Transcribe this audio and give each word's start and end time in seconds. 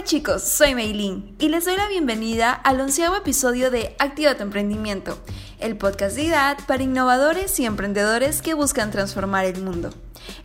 Hola 0.00 0.08
chicos, 0.08 0.42
soy 0.44 0.74
Meilin 0.74 1.36
y 1.38 1.50
les 1.50 1.66
doy 1.66 1.76
la 1.76 1.86
bienvenida 1.86 2.52
al 2.52 2.80
onceavo 2.80 3.16
episodio 3.16 3.70
de 3.70 3.94
Activa 3.98 4.34
tu 4.34 4.42
Emprendimiento, 4.42 5.18
el 5.58 5.76
podcast 5.76 6.16
de 6.16 6.28
edad 6.28 6.56
para 6.66 6.82
innovadores 6.82 7.60
y 7.60 7.66
emprendedores 7.66 8.40
que 8.40 8.54
buscan 8.54 8.90
transformar 8.90 9.44
el 9.44 9.62
mundo. 9.62 9.90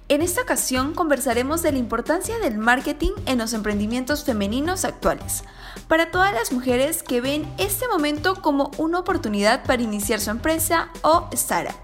En 0.09 0.21
esta 0.21 0.41
ocasión 0.41 0.93
conversaremos 0.93 1.61
de 1.61 1.71
la 1.71 1.77
importancia 1.77 2.37
del 2.39 2.57
marketing 2.57 3.13
en 3.27 3.37
los 3.37 3.53
emprendimientos 3.53 4.25
femeninos 4.25 4.83
actuales, 4.83 5.45
para 5.87 6.11
todas 6.11 6.33
las 6.33 6.51
mujeres 6.51 7.01
que 7.01 7.21
ven 7.21 7.47
este 7.57 7.87
momento 7.87 8.41
como 8.41 8.71
una 8.77 8.99
oportunidad 8.99 9.63
para 9.63 9.81
iniciar 9.81 10.19
su 10.19 10.31
empresa 10.31 10.89
o 11.01 11.29
startup. 11.31 11.77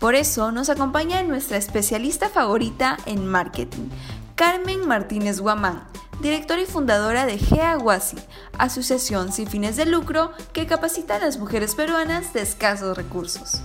Por 0.00 0.16
eso 0.16 0.50
nos 0.50 0.68
acompaña 0.68 1.22
nuestra 1.22 1.58
especialista 1.58 2.28
favorita 2.28 2.96
en 3.06 3.24
marketing, 3.24 3.88
Carmen 4.34 4.84
Martínez 4.88 5.38
Guamán, 5.38 5.86
directora 6.20 6.62
y 6.62 6.66
fundadora 6.66 7.26
de 7.26 7.38
GEAGUASI, 7.38 8.16
asociación 8.58 9.32
sin 9.32 9.46
fines 9.48 9.76
de 9.76 9.86
lucro 9.86 10.32
que 10.52 10.66
capacita 10.66 11.16
a 11.16 11.18
las 11.18 11.38
mujeres 11.38 11.74
peruanas 11.74 12.32
de 12.32 12.42
escasos 12.42 12.96
recursos. 12.96 13.62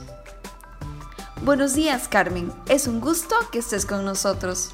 Buenos 1.43 1.73
días, 1.73 2.07
Carmen. 2.07 2.51
Es 2.67 2.87
un 2.87 2.99
gusto 2.99 3.35
que 3.51 3.59
estés 3.59 3.85
con 3.85 4.03
nosotros. 4.03 4.71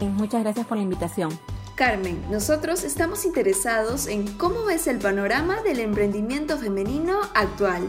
Muchas 0.00 0.42
gracias 0.42 0.66
por 0.66 0.76
la 0.76 0.84
invitación. 0.84 1.38
Carmen, 1.74 2.24
nosotros 2.30 2.82
estamos 2.82 3.24
interesados 3.24 4.06
en 4.06 4.26
cómo 4.36 4.64
ves 4.64 4.86
el 4.86 4.98
panorama 4.98 5.62
del 5.62 5.80
emprendimiento 5.80 6.58
femenino 6.58 7.20
actual. 7.34 7.88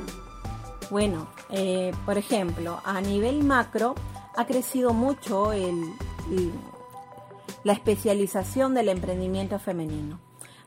Bueno, 0.92 1.28
eh, 1.50 1.92
por 2.06 2.18
ejemplo, 2.18 2.82
a 2.84 3.02
nivel 3.02 3.44
macro 3.44 3.96
ha 4.36 4.46
crecido 4.46 4.94
mucho 4.94 5.54
el, 5.54 5.74
la 7.64 7.74
especialización 7.74 8.74
del 8.74 8.90
emprendimiento 8.90 9.60
femenino. 9.60 10.20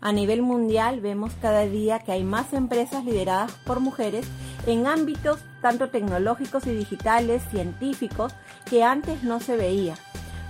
A 0.04 0.10
nivel 0.10 0.42
mundial 0.42 1.00
vemos 1.00 1.32
cada 1.40 1.60
día 1.60 2.00
que 2.00 2.10
hay 2.10 2.24
más 2.24 2.52
empresas 2.52 3.04
lideradas 3.04 3.52
por 3.64 3.78
mujeres 3.78 4.26
en 4.66 4.88
ámbitos 4.88 5.38
tanto 5.60 5.90
tecnológicos 5.90 6.66
y 6.66 6.74
digitales, 6.74 7.40
científicos, 7.52 8.34
que 8.68 8.82
antes 8.82 9.22
no 9.22 9.38
se 9.38 9.56
veía. 9.56 9.94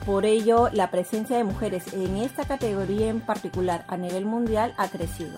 Por 0.06 0.24
ello, 0.24 0.70
la 0.72 0.90
presencia 0.90 1.36
de 1.36 1.44
mujeres 1.44 1.92
en 1.92 2.16
esta 2.16 2.46
categoría 2.46 3.10
en 3.10 3.20
particular 3.20 3.84
a 3.88 3.98
nivel 3.98 4.24
mundial 4.24 4.72
ha 4.78 4.88
crecido. 4.88 5.36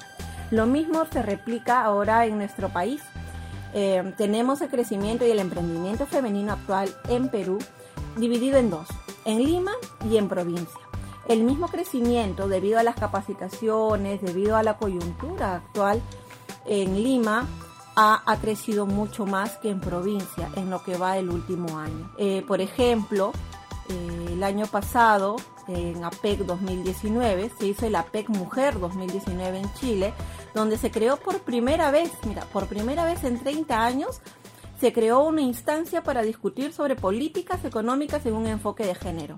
Lo 0.52 0.66
mismo 0.66 1.04
se 1.12 1.20
replica 1.20 1.82
ahora 1.82 2.24
en 2.24 2.38
nuestro 2.38 2.68
país. 2.68 3.02
Eh, 3.74 4.14
tenemos 4.16 4.60
el 4.62 4.68
crecimiento 4.68 5.26
y 5.26 5.32
el 5.32 5.40
emprendimiento 5.40 6.06
femenino 6.06 6.52
actual 6.52 6.88
en 7.08 7.28
Perú 7.28 7.58
dividido 8.16 8.58
en 8.58 8.70
dos, 8.70 8.86
en 9.24 9.42
Lima 9.42 9.72
y 10.08 10.18
en 10.18 10.28
provincia 10.28 10.84
el 11.28 11.42
mismo 11.42 11.68
crecimiento 11.68 12.48
debido 12.48 12.78
a 12.78 12.82
las 12.82 12.96
capacitaciones, 12.96 14.20
debido 14.20 14.56
a 14.56 14.62
la 14.62 14.76
coyuntura 14.76 15.56
actual 15.56 16.02
en 16.66 17.02
Lima, 17.02 17.46
ha, 17.96 18.38
crecido 18.40 18.86
mucho 18.86 19.26
más 19.26 19.56
que 19.58 19.70
en 19.70 19.80
provincia 19.80 20.50
en 20.56 20.70
lo 20.70 20.82
que 20.82 20.96
va 20.96 21.16
el 21.18 21.30
último 21.30 21.78
año. 21.78 22.10
Eh, 22.18 22.44
por 22.46 22.60
ejemplo, 22.60 23.32
eh, 23.88 24.26
el 24.32 24.42
año 24.42 24.66
pasado, 24.66 25.36
en 25.68 26.04
APEC 26.04 26.40
2019, 26.40 27.50
se 27.56 27.66
hizo 27.66 27.86
el 27.86 27.94
APEC 27.94 28.28
Mujer 28.30 28.78
2019 28.80 29.58
en 29.58 29.74
Chile, 29.74 30.12
donde 30.54 30.76
se 30.76 30.90
creó 30.90 31.16
por 31.16 31.40
primera 31.40 31.90
vez, 31.90 32.10
mira, 32.26 32.44
por 32.52 32.66
primera 32.66 33.04
vez 33.04 33.22
en 33.24 33.38
30 33.38 33.84
años, 33.84 34.20
se 34.80 34.92
creó 34.92 35.20
una 35.20 35.40
instancia 35.40 36.02
para 36.02 36.22
discutir 36.22 36.72
sobre 36.72 36.96
políticas 36.96 37.64
económicas 37.64 38.26
en 38.26 38.34
un 38.34 38.46
enfoque 38.46 38.84
de 38.84 38.94
género. 38.94 39.36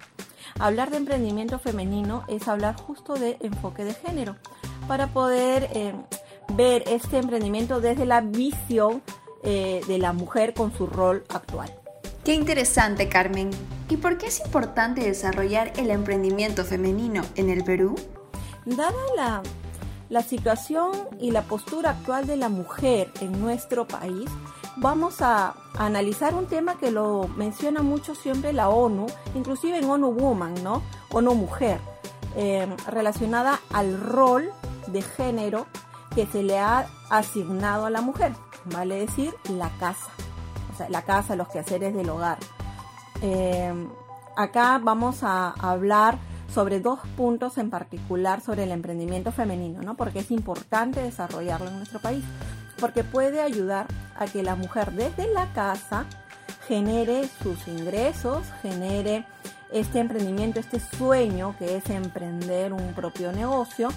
Hablar 0.59 0.91
de 0.91 0.99
emprendimiento 0.99 1.59
femenino 1.59 2.25
es 2.29 2.49
hablar 2.49 2.77
justo 2.77 3.15
de 3.15 3.37
enfoque 3.41 3.85
de 3.85 3.95
género, 3.95 4.37
para 4.89 5.09
poder 5.09 5.69
eh, 5.73 5.95
ver 6.55 6.85
este 6.87 7.19
emprendimiento 7.19 7.81
desde 7.81 8.07
la 8.07 8.21
visión 8.21 9.03
eh, 9.43 9.81
de 9.87 9.99
la 9.99 10.13
mujer 10.13 10.55
con 10.55 10.73
su 10.73 10.87
rol 10.87 11.25
actual. 11.29 11.73
Qué 12.25 12.35
interesante, 12.35 13.09
Carmen. 13.09 13.51
¿Y 13.89 13.99
por 13.99 14.19
qué 14.19 14.27
es 14.27 14.41
importante 14.45 15.03
desarrollar 15.03 15.73
el 15.77 15.91
emprendimiento 15.91 16.65
femenino 16.65 17.23
en 17.37 17.51
el 17.51 17.63
Perú? 17.63 17.95
Dada 18.65 18.93
la, 19.17 19.43
la 20.09 20.23
situación 20.23 20.91
y 21.21 21.31
la 21.31 21.43
postura 21.43 21.91
actual 21.91 22.27
de 22.27 22.37
la 22.37 22.49
mujer 22.49 23.13
en 23.21 23.41
nuestro 23.41 23.87
país, 23.87 24.29
vamos 24.77 25.23
a, 25.23 25.55
analizar 25.79 26.35
un 26.35 26.47
tema 26.47 26.79
que 26.79 26.91
lo 26.91 27.29
menciona 27.37 27.83
mucho 27.83 28.15
siempre 28.15 28.55
la 28.55 28.71
ONU, 28.71 29.07
inclusive 29.35 29.79
en 29.79 29.91
ONU 29.91 30.11
Woman, 30.11 30.55
¿no? 30.63 30.83
ONU 31.11 31.35
Mujer, 31.35 31.81
eh, 32.35 32.67
relacionada 32.87 33.61
al 33.73 34.01
rol 34.01 34.51
de 34.87 35.03
género 35.03 35.67
que 36.15 36.27
se 36.27 36.43
le 36.43 36.59
ha 36.59 36.87
asignado 37.11 37.85
a 37.85 37.91
la 37.91 38.01
mujer, 38.01 38.33
vale 38.65 38.99
decir, 39.01 39.35
la 39.51 39.69
casa, 39.79 40.09
o 40.73 40.77
sea, 40.77 40.89
la 40.89 41.03
casa, 41.03 41.37
los 41.37 41.49
quehaceres 41.49 41.95
del 41.95 42.09
hogar. 42.09 42.39
Eh, 43.21 43.73
acá 44.35 44.81
vamos 44.83 45.23
a 45.23 45.51
hablar 45.59 46.19
sobre 46.53 46.81
dos 46.81 47.01
puntos 47.19 47.59
en 47.59 47.69
particular 47.69 48.41
sobre 48.41 48.65
el 48.65 48.71
emprendimiento 48.71 49.31
femenino, 49.31 49.83
¿no? 49.83 49.95
Porque 49.95 50.21
es 50.21 50.31
importante 50.31 51.03
desarrollarlo 51.03 51.69
en 51.69 51.77
nuestro 51.77 52.01
país 52.01 52.25
porque 52.79 53.05
puede 53.05 53.41
ayudar 53.41 53.87
a 54.17 54.27
que 54.27 54.43
la 54.43 54.55
mujer 54.55 54.93
desde 54.93 55.33
la 55.33 55.53
casa 55.53 56.07
genere 56.67 57.29
sus 57.43 57.69
ingresos, 57.69 58.47
genere 58.63 59.25
este 59.71 59.99
emprendimiento, 60.01 60.61
este 60.61 60.81
sueño 60.81 61.55
que 61.59 61.77
es 61.77 61.89
emprender 61.91 62.73
un 62.73 62.93
propio 62.95 63.33
negocio 63.33 63.89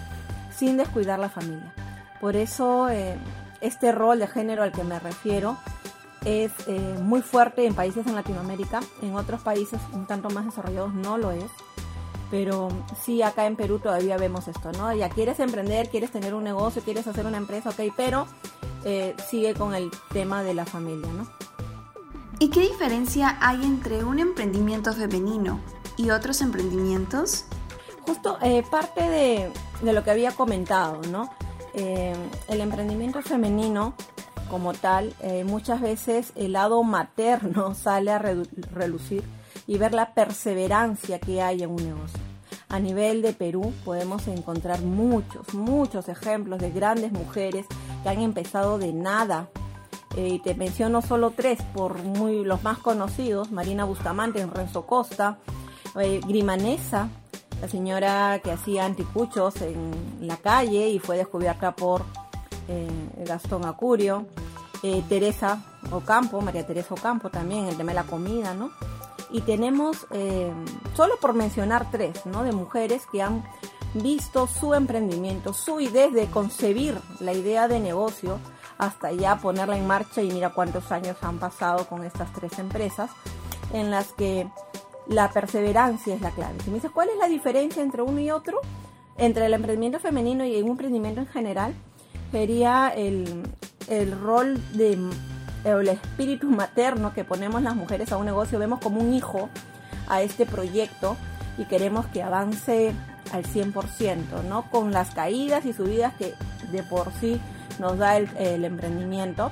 sin 0.56 0.78
descuidar 0.78 1.20
la 1.20 1.30
familia. 1.30 1.74
Por 2.20 2.36
eso 2.36 2.90
eh, 2.90 3.18
este 3.62 3.92
rol 3.92 4.20
de 4.20 4.28
género 4.28 4.64
al 4.64 4.72
que 4.72 4.84
me 4.84 5.00
refiero 5.00 5.58
es 6.26 6.52
eh, 6.68 6.98
muy 7.02 7.22
fuerte 7.22 7.66
en 7.66 7.74
países 7.74 8.06
en 8.08 8.16
Latinoamérica, 8.16 8.82
en 9.02 9.16
otros 9.16 9.42
países 9.42 9.80
un 9.94 10.06
tanto 10.06 10.30
más 10.30 10.46
desarrollados 10.46 10.94
no 10.94 11.18
lo 11.18 11.32
es, 11.32 11.50
pero 12.30 12.70
sí 13.04 13.22
acá 13.22 13.46
en 13.46 13.56
Perú 13.56 13.80
todavía 13.80 14.18
vemos 14.18 14.48
esto, 14.48 14.72
¿no? 14.74 14.94
Ya 14.94 15.10
quieres 15.10 15.40
emprender, 15.40 15.90
quieres 15.90 16.12
tener 16.12 16.34
un 16.34 16.44
negocio, 16.44 16.82
quieres 16.82 17.08
hacer 17.08 17.26
una 17.26 17.38
empresa, 17.38 17.70
ok, 17.70 17.94
pero 17.96 18.28
eh, 18.86 19.16
sigue 19.30 19.54
con 19.54 19.76
el 19.76 19.92
tema 20.14 20.44
de 20.44 20.54
la 20.54 20.66
familia, 20.66 21.12
¿no? 21.12 21.28
¿Y 22.40 22.50
qué 22.50 22.62
diferencia 22.62 23.38
hay 23.42 23.64
entre 23.64 24.04
un 24.04 24.20
emprendimiento 24.20 24.94
femenino 24.94 25.60
y 25.98 26.12
otros 26.12 26.42
emprendimientos? 26.42 27.46
Justo 28.02 28.38
eh, 28.42 28.64
parte 28.70 29.02
de, 29.02 29.52
lo 29.82 30.04
que 30.04 30.12
había 30.12 30.32
comentado, 30.32 31.02
¿no? 31.12 31.30
Eh, 31.74 32.16
el 32.48 32.62
emprendimiento 32.62 33.22
femenino 33.22 33.94
como 34.50 34.74
tal, 34.74 35.14
muchas 35.46 35.80
veces 35.80 36.32
el 36.36 36.54
lado 36.54 36.82
materno 36.82 37.76
sale 37.76 38.10
a 38.12 38.18
relucir 38.18 39.24
y 39.68 39.78
ver 39.78 39.94
la 39.94 40.16
perseverancia 40.16 41.20
que 41.20 41.44
hay 41.44 41.62
en 41.62 41.70
un 41.70 41.84
negocio. 41.86 42.20
A 42.70 42.80
nivel 42.80 43.24
de 43.24 43.34
Perú 43.34 43.74
podemos 43.84 44.28
encontrar 44.28 44.82
muchos, 44.82 45.56
muchos 45.56 46.08
ejemplos 46.08 46.60
de 46.60 46.70
grandes 46.70 47.12
mujeres 47.12 47.66
que 48.04 48.10
han 48.10 48.22
empezado 48.22 48.78
de 48.78 48.94
nada. 48.94 49.50
Eh, 50.16 50.42
te 50.44 50.56
menciono 50.56 51.02
solo 51.02 51.32
tres, 51.32 51.62
por 51.74 52.04
muy 52.04 52.44
los 52.44 52.64
más 52.64 52.80
conocidos, 52.80 53.52
Marina 53.52 53.86
Bustamante, 53.86 54.46
Renzo 54.46 54.86
Costa, 54.86 55.38
eh, 56.00 56.20
Grimanesa, 56.28 57.10
la 57.62 57.68
señora 57.68 58.40
que 58.44 58.52
hacía 58.52 58.86
anticuchos 58.86 59.62
en 59.62 59.92
la 60.22 60.38
calle 60.38 60.90
y 60.90 61.00
fue 61.00 61.18
descubierta 61.18 61.76
por 61.76 62.04
eh, 62.68 62.88
Gastón 63.26 63.66
Acurio, 63.66 64.26
Teresa 65.10 65.62
Ocampo, 65.92 66.40
María 66.42 66.66
Teresa 66.66 66.94
Ocampo 66.94 67.30
también, 67.30 67.66
el 67.66 67.76
tema 67.76 67.92
de 67.92 67.96
la 67.96 68.06
comida, 68.06 68.54
¿no? 68.54 68.72
Y 69.30 69.42
tenemos, 69.42 70.08
solo 70.96 71.18
por 71.20 71.34
mencionar 71.34 71.92
tres, 71.92 72.26
¿no? 72.26 72.44
De 72.44 72.54
mujeres 72.54 73.04
que 73.12 73.22
han 73.22 73.44
visto 73.94 74.48
su 74.48 74.74
emprendimiento, 74.74 75.54
su 75.54 75.80
idea 75.80 76.10
de 76.10 76.28
concebir 76.28 76.98
la 77.20 77.34
idea 77.34 77.68
de 77.68 77.80
negocio 77.80 78.40
hasta 78.78 79.12
ya 79.12 79.38
ponerla 79.38 79.78
en 79.78 79.88
marcha 79.88 80.22
y 80.22 80.32
mira 80.32 80.52
cuántos 80.52 80.92
años 80.92 81.18
han 81.22 81.40
pasado 81.40 81.88
con 81.88 82.04
estas 82.04 82.32
tres 82.34 82.58
empresas 82.60 83.12
en 83.74 83.92
las 83.92 84.14
que 84.14 84.48
la 85.08 85.32
perseverancia 85.32 86.16
es 86.16 86.22
la 86.22 86.32
clave. 86.32 86.56
Si 86.64 86.70
me 86.70 86.76
dices 86.76 86.92
cuál 86.92 87.10
es 87.10 87.18
la 87.18 87.28
diferencia 87.28 87.84
entre 87.84 88.02
uno 88.02 88.20
y 88.20 88.32
otro, 88.32 88.62
entre 89.18 89.48
el 89.48 89.54
emprendimiento 89.54 90.00
femenino 90.00 90.46
y 90.46 90.62
un 90.62 90.70
emprendimiento 90.70 91.20
en 91.20 91.28
general, 91.28 91.74
sería 92.32 92.90
el, 92.96 93.44
el 93.88 94.20
rol 94.20 94.62
de 94.74 94.98
el 95.66 95.90
espíritu 95.90 96.50
materno 96.50 97.14
que 97.14 97.26
ponemos 97.26 97.62
las 97.62 97.76
mujeres 97.76 98.14
a 98.14 98.18
un 98.18 98.26
negocio, 98.26 98.60
vemos 98.60 98.80
como 98.80 99.02
un 99.02 99.14
hijo 99.14 99.50
a 100.08 100.22
este 100.22 100.46
proyecto 100.46 101.18
y 101.58 101.66
queremos 101.66 102.06
que 102.08 102.24
avance 102.24 102.94
al 103.32 103.44
100%, 103.44 104.44
¿no? 104.48 104.70
Con 104.70 104.92
las 104.92 105.12
caídas 105.12 105.66
y 105.66 105.74
subidas 105.74 106.14
que 106.16 106.34
de 106.72 106.84
por 106.84 107.12
sí 107.20 107.40
nos 107.80 107.98
da 107.98 108.18
el, 108.18 108.66
emprendimiento, 108.66 109.52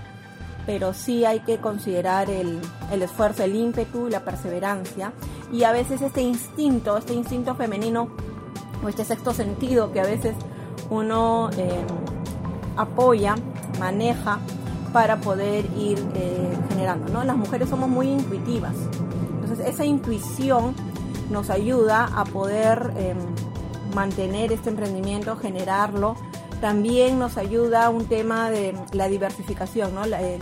pero 0.66 0.94
sí 0.94 1.26
hay 1.26 1.40
que 1.40 1.58
considerar 1.58 2.30
el, 2.30 2.60
esfuerzo, 2.92 3.44
el 3.44 3.56
ímpetu 3.56 4.08
y 4.08 4.12
la 4.12 4.24
perseverancia. 4.24 5.14
Y 5.52 5.64
a 5.64 5.72
veces 5.72 6.02
este 6.02 6.22
instinto, 6.22 6.98
este 6.98 7.14
instinto 7.14 7.56
femenino 7.56 8.10
o 8.84 8.90
este 8.90 9.06
sexto 9.06 9.34
sentido 9.34 9.92
que 9.92 10.02
a 10.02 10.06
veces 10.06 10.36
uno 10.90 11.50
eh, 11.58 11.86
apoya, 12.76 13.36
maneja 13.80 14.40
para 14.92 15.18
poder 15.18 15.66
ir 15.78 16.04
eh, 16.16 16.58
generando. 16.70 17.12
¿no? 17.12 17.24
Las 17.24 17.38
mujeres 17.38 17.70
somos 17.70 17.90
muy 17.90 18.08
intuitivas, 18.08 18.76
entonces 19.42 19.68
esa 19.68 19.86
intuición 19.86 20.74
nos 21.30 21.50
ayuda 21.50 22.10
a 22.16 22.24
poder 22.26 22.94
em, 22.98 23.18
mantener 23.94 24.52
este 24.52 24.70
emprendimiento, 24.70 25.36
generarlo. 25.38 26.16
También 26.62 27.20
nos 27.20 27.38
ayuda 27.38 27.90
un 27.90 28.06
tema 28.06 28.50
de 28.50 28.76
la 28.94 29.08
diversificación, 29.08 29.94
¿no? 29.94 30.06
Eh, 30.06 30.40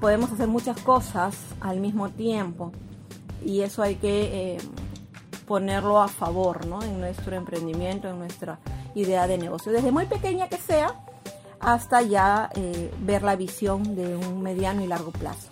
podemos 0.00 0.30
hacer 0.30 0.48
muchas 0.48 0.78
cosas 0.80 1.36
al 1.60 1.80
mismo 1.80 2.10
tiempo 2.10 2.72
y 3.44 3.60
eso 3.60 3.82
hay 3.82 3.96
que 3.96 4.56
em, 4.56 4.60
ponerlo 5.46 6.00
a 6.00 6.08
favor 6.08 6.66
¿no? 6.66 6.82
en 6.82 7.00
nuestro 7.00 7.36
emprendimiento, 7.36 8.08
en 8.08 8.18
nuestra 8.18 8.58
idea 8.94 9.26
de 9.26 9.38
negocio. 9.38 9.72
Desde 9.72 9.92
muy 9.92 10.06
pequeña 10.06 10.48
que 10.48 10.56
sea, 10.56 10.94
hasta 11.60 12.02
ya 12.02 12.50
eh, 12.54 12.92
ver 13.00 13.22
la 13.22 13.36
visión 13.36 13.96
de 13.96 14.16
un 14.16 14.42
mediano 14.42 14.82
y 14.82 14.86
largo 14.86 15.10
plazo. 15.10 15.48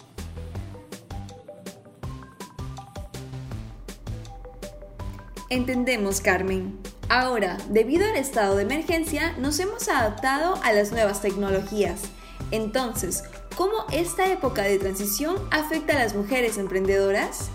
Entendemos, 5.49 6.21
Carmen. 6.21 6.79
Ahora, 7.15 7.59
debido 7.69 8.09
al 8.09 8.17
estado 8.17 8.57
de 8.57 8.63
emergencia, 8.63 9.35
nos 9.37 9.59
hemos 9.61 9.87
adaptado 9.87 10.59
a 10.65 10.73
las 10.73 10.93
nuevas 10.93 11.21
tecnologías. 11.21 12.05
Entonces, 12.51 13.23
¿cómo 13.55 13.85
esta 13.93 14.33
época 14.33 14.63
de 14.63 14.79
transición 14.79 15.37
afecta 15.51 15.93
a 15.93 15.99
las 15.99 16.15
mujeres 16.15 16.57
emprendedoras? 16.57 17.51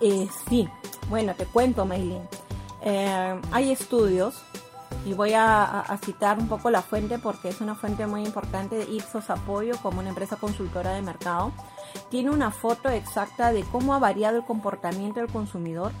Eh, 0.00 0.26
sí, 0.48 0.68
bueno, 1.08 1.36
te 1.36 1.46
cuento, 1.46 1.86
Maylin. 1.86 2.22
Eh, 2.82 3.40
hay 3.52 3.70
estudios 3.70 4.42
y 5.06 5.12
voy 5.12 5.34
a, 5.36 5.84
citar 6.04 6.40
un 6.40 6.48
poco 6.48 6.70
la 6.70 6.82
fuente 6.82 7.20
porque 7.20 7.48
es 7.48 7.60
una 7.60 7.76
fuente 7.76 8.08
muy 8.08 8.24
importante 8.24 8.74
de 8.74 8.90
Ipsos 8.90 9.30
Apoyo 9.30 9.76
como 9.80 10.00
una 10.00 10.08
empresa 10.08 10.34
consultora 10.34 10.94
de 10.94 11.02
mercado. 11.02 11.52
Tiene 12.10 12.30
una 12.30 12.50
foto 12.50 12.88
exacta 12.88 13.52
de 13.52 13.62
cómo 13.62 13.94
ha 13.94 14.00
variado 14.00 14.36
el 14.36 14.44
comportamiento 14.44 15.20
del 15.20 15.30
consumidor 15.30 15.92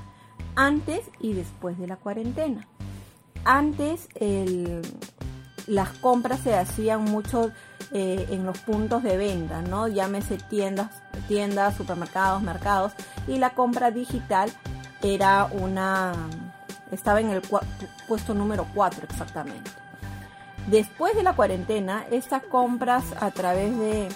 antes 0.58 1.08
y 1.20 1.34
después 1.34 1.78
de 1.78 1.86
la 1.86 1.96
cuarentena. 1.96 2.66
Antes 3.44 4.08
las 5.68 5.90
compras 6.00 6.40
se 6.40 6.56
hacían 6.56 7.04
mucho 7.04 7.52
eh, 7.92 8.26
en 8.30 8.44
los 8.44 8.58
puntos 8.58 9.04
de 9.04 9.16
venta, 9.16 9.62
¿no? 9.62 9.86
Llámese 9.86 10.36
tiendas, 10.36 10.90
tiendas, 11.28 11.76
supermercados, 11.76 12.42
mercados, 12.42 12.92
y 13.28 13.38
la 13.38 13.50
compra 13.50 13.92
digital 13.92 14.50
era 15.00 15.44
una 15.44 16.12
estaba 16.90 17.20
en 17.20 17.30
el 17.30 17.42
puesto 18.08 18.34
número 18.34 18.66
4 18.74 19.06
exactamente. 19.08 19.70
Después 20.66 21.14
de 21.14 21.22
la 21.22 21.34
cuarentena, 21.34 22.04
estas 22.10 22.42
compras 22.42 23.04
a 23.20 23.30
través 23.30 23.78
de 23.78 24.08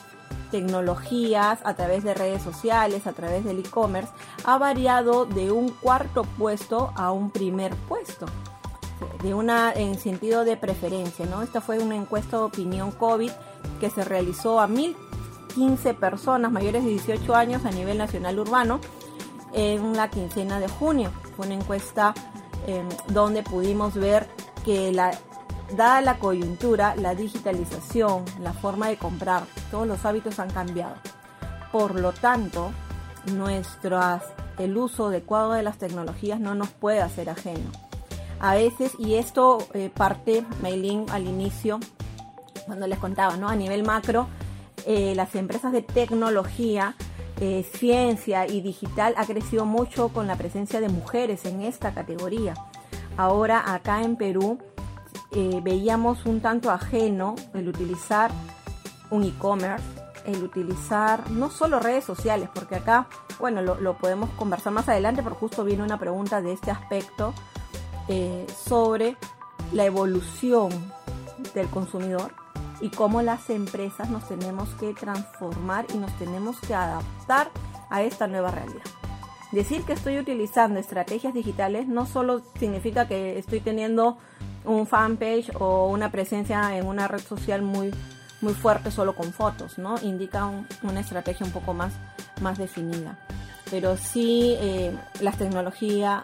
tecnologías, 0.53 1.59
a 1.65 1.75
través 1.75 2.05
de 2.05 2.15
redes 2.15 2.43
sociales, 2.43 3.09
a 3.09 3.13
través 3.13 3.45
del 3.45 3.59
e-commerce, 3.59 4.13
ha 4.45 4.57
variado 4.59 5.27
de 5.27 5.51
un 5.51 5.71
cuarto 5.71 6.23
puesto 6.39 6.93
a 6.95 7.11
un 7.11 7.31
primer 7.31 7.75
puesto. 7.89 8.27
De 9.25 9.35
una 9.35 9.73
en 9.73 9.99
sentido 9.99 10.45
de 10.45 10.57
preferencia, 10.57 11.27
¿no? 11.27 11.43
Esta 11.43 11.61
fue 11.61 11.81
una 11.81 11.97
encuesta 11.97 12.37
de 12.37 12.45
opinión 12.45 12.93
COVID 12.93 13.33
que 13.81 13.91
se 13.91 14.05
realizó 14.05 14.61
a 14.61 14.69
1015 14.69 15.95
personas 15.95 16.53
mayores 16.53 16.85
de 16.85 16.91
18 16.91 17.35
años 17.35 17.65
a 17.65 17.73
nivel 17.73 17.99
nacional 17.99 18.39
urbano 18.39 18.79
en 19.53 19.97
la 19.97 20.09
quincena 20.09 20.61
de 20.61 20.69
junio. 20.69 21.11
Fue 21.37 21.47
una 21.47 21.57
encuesta 21.57 22.15
Em, 22.67 22.89
donde 23.09 23.43
pudimos 23.43 23.95
ver 23.95 24.29
que 24.65 24.93
la, 24.93 25.11
dada 25.77 26.01
la 26.01 26.19
coyuntura, 26.19 26.95
la 26.97 27.15
digitalización, 27.15 28.25
la 28.41 28.53
forma 28.53 28.89
de 28.89 28.97
comprar, 28.97 29.45
todos 29.71 29.87
los 29.87 30.05
hábitos 30.05 30.39
han 30.39 30.51
cambiado. 30.51 30.95
Por 31.71 31.99
lo 31.99 32.13
tanto, 32.13 32.73
nuestras, 33.35 34.23
el 34.59 34.77
uso 34.77 35.07
adecuado 35.07 35.53
de 35.53 35.63
las 35.63 35.79
tecnologías 35.79 36.41
no 36.41 36.55
nos 36.55 36.69
puede 36.71 37.01
hacer 37.01 37.31
ajeno. 37.31 37.71
A 38.41 38.55
veces, 38.55 38.93
y 38.99 39.15
esto 39.15 39.59
eh, 39.73 39.91
parte, 39.95 40.45
Maylin, 40.61 41.07
al 41.11 41.27
inicio, 41.27 41.79
cuando 42.67 42.87
les 42.87 42.99
contaba, 42.99 43.37
¿no? 43.37 43.49
A 43.49 43.55
nivel 43.55 43.85
macro, 43.85 44.27
eh, 44.87 45.15
las 45.15 45.35
empresas 45.35 45.73
de 45.73 45.83
tecnología 45.83 46.97
eh, 47.41 47.65
ciencia 47.75 48.47
y 48.47 48.61
digital 48.61 49.15
ha 49.17 49.27
crecido 49.27 49.65
mucho 49.65 50.11
con 50.11 50.27
la 50.27 50.37
presencia 50.37 50.81
de 50.81 50.89
mujeres 50.89 51.45
en 51.45 51.63
esta 51.63 51.93
categoría. 51.93 52.55
Ahora 53.17 53.75
acá 53.75 54.03
en 54.03 54.17
Perú 54.17 54.59
eh, 55.35 55.61
veíamos 55.63 56.27
un 56.27 56.41
tanto 56.41 56.71
ajeno 56.71 57.37
el 57.55 57.69
utilizar 57.69 58.31
un 59.11 59.25
e-commerce, 59.25 59.85
el 60.27 60.43
utilizar 60.43 61.31
no 61.31 61.51
solo 61.51 61.81
redes 61.81 62.05
sociales, 62.05 62.49
porque 62.55 62.77
acá, 62.77 63.07
bueno, 63.39 63.63
lo, 63.63 63.99
podemos 63.99 64.31
conversar 64.31 64.73
más 64.73 64.89
adelante, 64.89 65.23
porque 65.23 65.39
justo 65.39 65.65
viene 65.65 65.83
una 65.83 65.99
pregunta 65.99 66.41
de 66.41 66.53
este 66.53 66.71
aspecto 66.71 67.35
eh, 68.09 68.47
sobre 68.65 69.17
la 69.73 69.85
evolución 69.85 70.71
del 71.55 71.69
consumidor 71.69 72.35
y 72.81 72.91
cómo 72.91 73.23
las 73.23 73.49
empresas 73.49 74.11
nos 74.11 74.29
tenemos 74.29 74.69
que 74.81 74.93
transformar 74.93 75.87
y 75.95 75.99
nos 75.99 76.13
tenemos 76.19 76.61
que 76.61 76.75
adaptar 76.75 77.51
a 77.91 78.03
esta 78.03 78.27
nueva 78.27 78.51
realidad. 78.51 78.85
Decir 79.53 79.83
que 79.85 79.93
estoy 79.93 80.19
utilizando 80.19 80.81
estrategias 80.81 81.35
digitales 81.35 81.87
no 81.87 82.07
solo 82.07 82.43
significa 82.59 83.07
que 83.07 83.39
estoy 83.39 83.61
teniendo 83.61 84.19
un 84.65 84.87
fanpage 84.87 85.51
o 85.59 85.89
una 85.89 86.11
presencia 86.11 86.77
en 86.77 86.87
una 86.87 87.09
red 87.09 87.21
social 87.21 87.63
muy, 87.63 87.91
muy 88.41 88.55
fuerte 88.55 88.91
solo 88.91 89.15
con 89.15 89.33
fotos, 89.33 89.79
¿no? 89.79 89.97
Indica 90.03 90.51
una 90.83 91.01
estrategia 91.01 91.47
un 91.47 91.53
poco 91.53 91.75
más, 91.75 91.93
más 92.41 92.59
definida. 92.59 93.17
Pero 93.71 93.97
sí 93.97 94.57
eh, 94.61 94.95
la 95.21 95.33
tecnología 95.33 96.23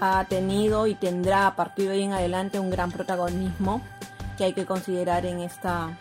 ha 0.00 0.24
tenido 0.24 0.86
y 0.86 0.94
tendrá 0.94 1.46
a 1.46 1.56
partir 1.56 1.86
de 1.86 1.92
hoy 1.92 2.02
en 2.02 2.12
adelante 2.12 2.60
un 2.60 2.70
gran 2.70 2.90
protagonismo 2.90 3.82
que 4.36 4.44
hay 4.44 4.52
que 4.52 4.66
considerar 4.66 5.24
en 5.24 5.40
esta 5.40 5.96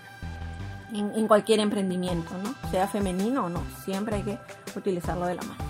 en, 0.93 1.27
cualquier 1.27 1.59
emprendimiento, 1.59 2.31
¿no? 2.37 2.55
Sea 2.71 2.87
femenino 2.87 3.45
o 3.45 3.49
no, 3.49 3.63
siempre 3.83 4.17
hay 4.17 4.23
que 4.23 4.39
utilizarlo 4.75 5.25
de 5.25 5.35
la 5.35 5.41
mano. 5.41 5.64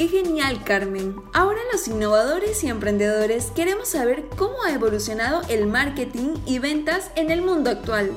Qué 0.00 0.08
genial, 0.08 0.64
Carmen. 0.64 1.14
Ahora 1.34 1.58
los 1.70 1.86
innovadores 1.86 2.64
y 2.64 2.68
emprendedores 2.68 3.50
queremos 3.50 3.88
saber 3.88 4.30
cómo 4.34 4.62
ha 4.64 4.72
evolucionado 4.72 5.42
el 5.50 5.66
marketing 5.66 6.36
y 6.46 6.58
ventas 6.58 7.10
en 7.16 7.30
el 7.30 7.42
mundo 7.42 7.68
actual. 7.68 8.12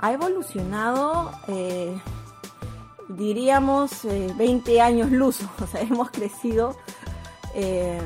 Ha 0.00 0.12
evolucionado, 0.12 1.30
eh, 1.46 1.96
diríamos, 3.10 4.00
20 4.02 4.74
eh, 4.74 4.80
años 4.80 5.12
luz, 5.12 5.38
o 5.62 5.68
sea, 5.68 5.82
hemos 5.82 6.10
crecido. 6.10 6.76
Eh, 7.54 8.00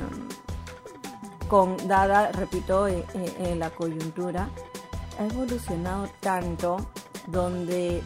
con 1.49 1.79
dada, 1.88 2.31
repito, 2.33 2.88
la 3.57 3.71
coyuntura, 3.71 4.50
ha 5.19 5.25
evolucionado 5.25 6.11
tanto 6.21 6.76
donde 7.26 8.03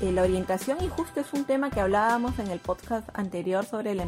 la 0.00 0.22
orientación, 0.22 0.78
y 0.82 0.88
justo 0.88 1.20
es 1.20 1.32
un 1.32 1.44
tema 1.44 1.70
que 1.70 1.80
hablábamos 1.80 2.38
en 2.38 2.50
el 2.50 2.58
podcast 2.58 3.08
anterior 3.12 3.64
sobre 3.66 3.92
el, 3.92 4.00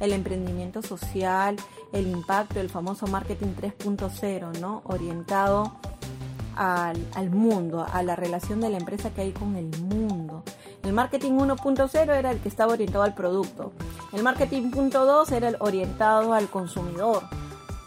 el, 0.00 0.12
emprendimiento 0.12 0.82
social, 0.82 1.56
el 1.92 2.06
impacto, 2.06 2.60
el 2.60 2.68
famoso 2.68 3.06
marketing 3.06 3.54
3.0, 3.60 4.58
¿no? 4.60 4.82
Orientado 4.84 5.72
al, 6.54 7.04
al, 7.14 7.30
mundo, 7.30 7.86
a 7.90 8.02
la 8.02 8.14
relación 8.14 8.60
de 8.60 8.68
la 8.68 8.76
empresa 8.76 9.10
que 9.10 9.22
hay 9.22 9.32
con 9.32 9.56
el 9.56 9.70
mundo. 9.80 10.44
El 10.82 10.92
marketing 10.92 11.32
1.0 11.32 12.14
era 12.14 12.30
el 12.30 12.38
que 12.40 12.48
estaba 12.48 12.72
orientado 12.72 13.04
al 13.04 13.14
producto. 13.14 13.72
El 14.12 14.22
marketing 14.22 14.70
2 14.70 15.32
era 15.32 15.48
el 15.48 15.56
orientado 15.60 16.34
al 16.34 16.48
consumidor. 16.48 17.22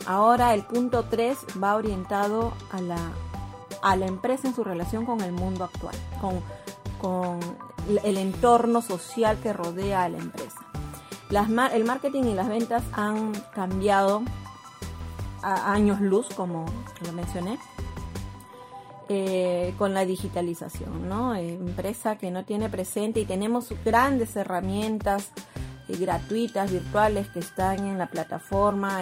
Ahora 0.06 0.54
el 0.54 0.64
punto 0.64 1.06
3 1.10 1.38
va 1.64 1.76
orientado 1.76 2.54
a 2.72 2.82
la, 2.82 3.12
a 3.82 3.96
la 3.96 4.06
empresa 4.06 4.48
en 4.48 4.56
su 4.56 4.64
relación 4.64 5.06
con 5.06 5.22
el 5.22 5.32
mundo 5.32 5.64
actual, 5.64 5.96
con, 6.20 6.42
con 7.04 7.38
el 8.06 8.16
entorno 8.16 8.82
social 8.82 9.38
que 9.44 9.52
rodea 9.52 10.04
a 10.04 10.10
la 10.10 10.20
empresa. 10.20 10.60
El 11.74 11.84
marketing 11.84 12.24
y 12.24 12.34
las 12.34 12.48
ventas 12.48 12.82
han 12.94 13.34
cambiado 13.54 14.22
a 15.42 15.74
años 15.74 16.00
luz, 16.00 16.28
como 16.34 16.66
lo 17.06 17.12
mencioné, 17.12 17.60
eh, 19.10 19.74
con 19.78 19.94
la 19.94 20.06
digitalización, 20.06 21.12
empresa 21.38 22.16
que 22.16 22.32
no 22.32 22.46
tiene 22.46 22.70
presente 22.70 23.20
y 23.20 23.26
tenemos 23.26 23.68
grandes 23.84 24.38
herramientas 24.38 25.32
eh, 25.90 25.98
gratuitas, 25.98 26.72
virtuales, 26.72 27.28
que 27.28 27.40
están 27.40 27.80
en 27.80 27.98
la 27.98 28.08
plataforma, 28.08 29.02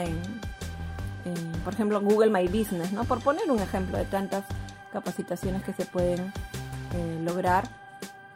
por 1.63 1.73
ejemplo, 1.73 2.01
Google 2.01 2.31
My 2.31 2.47
Business. 2.47 2.89
Por 3.07 3.21
poner 3.21 3.51
un 3.51 3.59
ejemplo 3.59 3.99
de 3.99 4.05
tantas 4.05 4.43
capacitaciones 4.91 5.61
que 5.61 5.73
se 5.73 5.85
pueden 5.85 6.33
eh, 6.93 7.21
lograr 7.23 7.80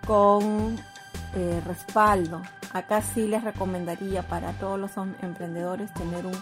con 0.05 0.77
eh, 1.35 1.61
respaldo 1.65 2.41
acá 2.75 3.01
sí 3.01 3.25
les 3.25 3.41
recomendaría 3.41 4.27
para 4.27 4.51
todos 4.59 4.77
los 4.77 4.91
emprendedores 5.21 5.93
tener 5.93 6.25
un, 6.25 6.35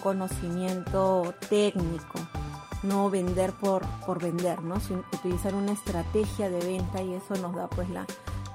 conocimiento 0.00 1.34
técnico, 1.48 2.20
no 2.84 3.10
vender 3.10 3.52
por, 3.52 3.82
por 4.06 4.22
vender, 4.22 4.62
¿no? 4.62 4.78
Sino 4.78 5.04
utilizar 5.12 5.54
una 5.54 5.72
estrategia 5.72 6.48
de 6.50 6.64
venta 6.64 7.02
y 7.02 7.14
eso 7.14 7.34
nos 7.36 7.54
da 7.54 7.68
pues 7.68 7.88
la, 7.90 8.06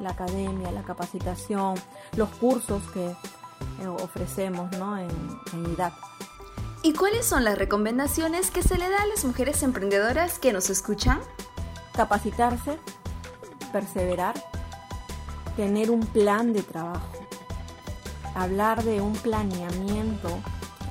academia, 0.06 0.72
la 0.72 0.84
capacitación, 0.84 1.75
los 2.15 2.29
cursos 2.29 2.82
que 2.94 3.08
eh, 3.08 3.88
ofrecemos 3.88 4.72
¿no? 4.77 4.98
en, 4.98 5.10
en 5.53 5.72
IDAC. 5.74 5.94
¿Y 6.82 6.94
cuáles 6.94 7.25
son 7.25 7.44
las 7.44 7.58
recomendaciones 7.58 8.50
que 8.50 8.63
se 8.63 8.77
le 8.77 8.89
da 8.89 9.01
a 9.01 9.08
las 9.08 9.25
mujeres 9.25 9.63
emprendedoras 9.63 10.39
que 10.39 10.53
nos 10.53 10.70
escuchan? 10.70 11.20
Capacitarse, 11.94 12.79
perseverar, 13.78 14.34
tener 15.56 15.92
un 15.92 16.00
plan 16.00 16.52
de 16.52 16.64
trabajo, 16.64 17.12
hablar 18.34 18.84
de 18.84 19.02
un 19.02 19.14
planeamiento 19.14 20.30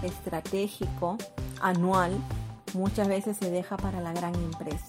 estratégico 0.04 1.18
anual 1.60 2.12
muchas 2.74 3.08
veces 3.08 3.38
se 3.38 3.50
deja 3.50 3.76
para 3.76 4.00
la 4.00 4.12
gran 4.12 4.36
empresa. 4.36 4.86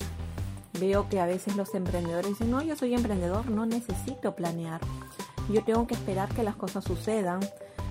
Veo 0.79 1.09
que 1.09 1.19
a 1.19 1.25
veces 1.25 1.55
los 1.55 1.73
emprendedores 1.73 2.29
dicen, 2.29 2.51
no, 2.51 2.61
yo 2.61 2.75
soy 2.75 2.93
emprendedor, 2.93 3.49
no 3.49 3.65
necesito 3.65 4.35
planear. 4.35 4.79
Yo 5.51 5.63
tengo 5.63 5.87
que 5.87 5.95
esperar 5.95 6.29
que 6.29 6.43
las 6.43 6.55
cosas 6.55 6.83
sucedan. 6.83 7.39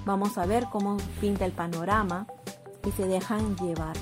Vamos 0.04 0.38
a 0.38 0.46
ver 0.46 0.66
cómo 0.70 0.98
pinta 1.20 1.44
el 1.44 1.52
panorama 1.52 2.28
y 2.86 2.92
se 2.92 3.08
dejan 3.08 3.56
llevar. 3.56 3.96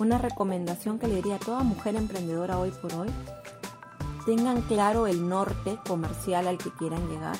Una 0.00 0.18
recomendación 0.18 0.98
que 0.98 1.06
le 1.06 1.16
diría 1.16 1.36
a 1.36 1.38
toda 1.38 1.62
mujer 1.62 1.94
emprendedora 1.94 2.58
hoy 2.58 2.72
por 2.82 2.92
hoy 2.94 3.10
tengan 4.24 4.62
claro 4.62 5.06
el 5.06 5.28
norte 5.28 5.78
comercial 5.86 6.48
al 6.48 6.58
que 6.58 6.70
quieran 6.70 7.08
llegar, 7.08 7.36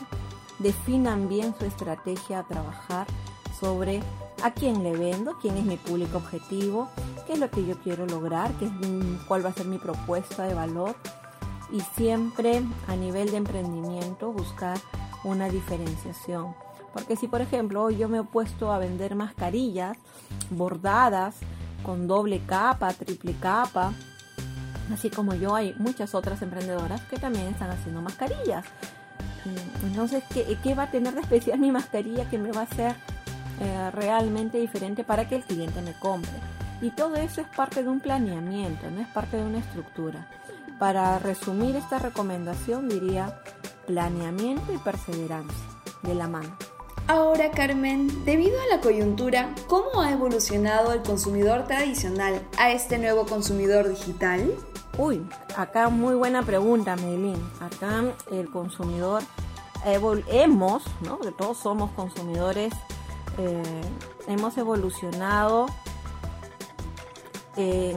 definan 0.59 1.29
bien 1.29 1.55
su 1.59 1.65
estrategia 1.65 2.41
a 2.41 2.47
trabajar 2.47 3.07
sobre 3.59 4.03
a 4.43 4.53
quién 4.53 4.83
le 4.83 4.97
vendo, 4.97 5.37
quién 5.41 5.57
es 5.57 5.65
mi 5.65 5.77
público 5.77 6.19
objetivo, 6.19 6.89
qué 7.27 7.35
es 7.35 7.39
lo 7.39 7.51
que 7.51 7.67
yo 7.67 7.79
quiero 7.79 8.07
lograr, 8.07 8.53
qué 8.55 8.67
es, 8.67 8.73
cuál 9.27 9.45
va 9.45 9.51
a 9.51 9.55
ser 9.55 9.67
mi 9.67 9.79
propuesta 9.79 10.45
de 10.45 10.55
valor 10.55 10.97
y 11.73 11.81
siempre 11.97 12.63
a 12.89 12.97
nivel 12.97 13.31
de 13.31 13.37
emprendimiento 13.37 14.33
buscar 14.33 14.79
una 15.25 15.49
diferenciación. 15.49 16.55
Porque 16.93 17.17
si 17.17 17.29
por 17.29 17.41
ejemplo 17.41 17.91
yo 17.91 18.09
me 18.09 18.19
he 18.19 18.25
puesto 18.25 18.73
a 18.73 18.79
vender 18.79 19.15
mascarillas 19.15 19.97
bordadas 20.51 21.37
con 21.83 22.09
doble 22.09 22.41
capa, 22.47 22.93
triple 22.93 23.35
capa, 23.39 23.93
Así 24.93 25.11
como 25.11 25.35
yo, 25.35 25.55
hay 25.55 25.75
muchas 25.79 26.15
otras 26.15 26.43
emprendedoras 26.43 27.01
que 27.03 27.19
también 27.19 27.47
están 27.47 27.71
haciendo 27.71 28.03
mascarillas. 28.03 28.65
Mm, 29.45 29.87
entonces, 29.87 30.25
¿qué, 30.33 30.75
va 30.75 30.85
a 30.85 30.91
tener 30.91 31.15
de 31.15 31.21
especial 31.21 31.59
mi 31.59 31.71
mascarilla 31.71 32.29
que 32.29 32.39
me 32.39 32.53
va 32.53 32.63
a 32.63 32.65
hacer 32.65 32.95
eh, 33.61 33.91
realmente 33.93 34.59
diferente 34.59 35.05
para 35.05 35.29
que 35.29 35.37
el 35.37 35.45
cliente 35.45 35.81
me 35.83 35.95
compre? 35.95 36.33
Y 36.83 36.91
todo 36.91 37.17
eso 37.17 37.41
es 37.41 37.47
parte 37.49 37.83
de 37.83 37.89
un 37.89 38.01
planeamiento, 38.01 38.91
no 38.91 39.01
es 39.01 39.09
parte 39.09 39.37
de 39.37 39.45
una 39.45 39.59
estructura. 39.59 40.27
Para 40.79 41.19
resumir 41.19 41.77
esta 41.77 41.99
recomendación 41.99 42.89
diría 42.89 43.43
planeamiento 43.87 44.73
y 44.73 44.79
perseverancia 44.79 45.67
de 46.03 46.15
la 46.15 46.27
mano. 46.27 46.57
Ahora, 47.07 47.51
Carmen, 47.51 48.25
debido 48.25 48.57
a 48.61 48.77
la 48.77 48.81
coyuntura, 48.81 49.53
¿cómo 49.67 50.01
ha 50.01 50.13
evolucionado 50.13 50.93
el 50.93 51.03
consumidor 51.03 51.67
tradicional 51.67 52.41
a 52.57 52.71
este 52.71 52.99
nuevo 52.99 53.27
consumidor 53.27 53.89
digital? 53.89 54.55
Uy, 55.03 55.27
acá 55.57 55.89
muy 55.89 56.15
buena 56.15 56.43
pregunta, 56.43 56.95
Melín. 56.95 57.43
Acá 57.59 58.05
el 58.31 58.51
consumidor, 58.51 59.23
hemos, 59.83 60.83
¿no? 61.01 61.17
Todos 61.39 61.57
somos 61.57 61.91
consumidores, 61.93 62.75
eh, 63.39 63.63
hemos 64.27 64.59
evolucionado 64.59 65.69
en 67.57 67.97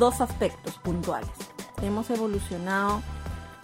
dos 0.00 0.20
aspectos 0.20 0.80
puntuales. 0.82 1.30
Hemos 1.80 2.10
evolucionado 2.10 3.02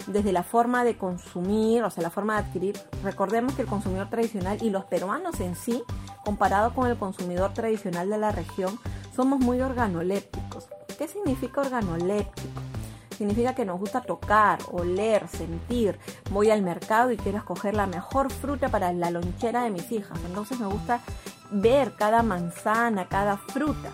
desde 0.05 0.31
la 0.31 0.43
forma 0.43 0.85
de 0.85 0.97
consumir, 0.97 1.83
o 1.83 1.89
sea, 1.89 2.01
la 2.01 2.11
forma 2.11 2.35
de 2.35 2.47
adquirir. 2.47 2.79
Recordemos 3.03 3.55
que 3.55 3.63
el 3.63 3.67
consumidor 3.67 4.09
tradicional 4.09 4.63
y 4.63 4.69
los 4.69 4.85
peruanos 4.85 5.41
en 5.41 5.57
sí, 5.57 5.83
comparado 6.23 6.73
con 6.73 6.89
el 6.89 6.97
consumidor 6.97 7.53
tradicional 7.53 8.09
de 8.09 8.17
la 8.17 8.31
región, 8.31 8.79
somos 9.13 9.41
muy 9.41 9.59
organolépticos. 9.59 10.69
¿Qué 10.97 11.07
significa 11.07 11.61
organoléptico? 11.61 12.61
Significa 13.15 13.53
que 13.53 13.65
nos 13.65 13.79
gusta 13.79 14.01
tocar, 14.01 14.59
oler, 14.71 15.27
sentir. 15.27 15.97
Voy 16.31 16.49
al 16.49 16.61
mercado 16.61 17.11
y 17.11 17.17
quiero 17.17 17.37
escoger 17.37 17.75
la 17.75 17.87
mejor 17.87 18.31
fruta 18.31 18.69
para 18.69 18.91
la 18.93 19.11
lonchera 19.11 19.63
de 19.63 19.71
mis 19.71 19.91
hijas. 19.91 20.19
Entonces 20.25 20.59
me 20.59 20.67
gusta 20.67 21.01
ver 21.51 21.95
cada 21.95 22.23
manzana, 22.23 23.07
cada 23.07 23.37
fruta. 23.37 23.91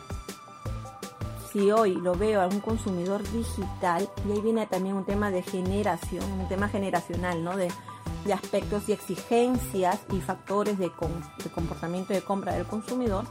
Si 1.52 1.72
hoy 1.72 1.96
lo 1.96 2.16
veo 2.16 2.42
a 2.42 2.48
un 2.48 2.60
consumidor 2.60 3.22
digital, 3.32 4.10
y 4.28 4.32
ahí 4.32 4.42
viene 4.42 4.66
también 4.66 4.96
un 4.96 5.06
tema 5.06 5.30
de 5.30 5.44
generación, 5.44 6.24
un 6.32 6.48
tema 6.48 6.68
generacional, 6.68 7.44
¿no? 7.44 7.56
De, 7.56 7.70
aspectos 8.34 8.88
y 8.88 8.94
exigencias 8.94 10.00
y 10.10 10.22
factores 10.22 10.80
de, 10.80 10.86
de 10.86 11.50
comportamiento 11.54 12.14
de 12.14 12.22
compra 12.22 12.54
del 12.54 12.66
consumidor, 12.66 13.26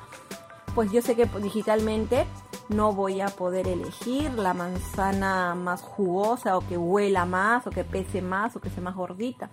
pues 0.75 0.93
yo 0.93 1.01
sé 1.01 1.17
que 1.17 1.25
digitalmente 1.41 2.27
no 2.73 2.93
voy 2.93 3.21
a 3.21 3.29
poder 3.29 3.69
elegir 3.69 4.33
la 4.35 4.55
manzana 4.55 5.55
más 5.55 5.81
jugosa 5.83 6.57
o 6.57 6.67
que 6.67 6.77
huela 6.77 7.25
más 7.25 7.67
o 7.67 7.71
que 7.71 7.85
pese 7.85 8.23
más 8.23 8.57
o 8.57 8.61
que 8.61 8.71
sea 8.71 8.83
más 8.83 8.95
gordita. 8.95 9.51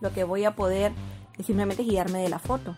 Lo 0.00 0.12
que 0.12 0.24
voy 0.24 0.44
a 0.44 0.54
poder 0.54 0.92
es 1.38 1.46
simplemente 1.46 1.82
guiarme 1.82 2.22
de 2.22 2.28
la 2.28 2.38
foto. 2.38 2.76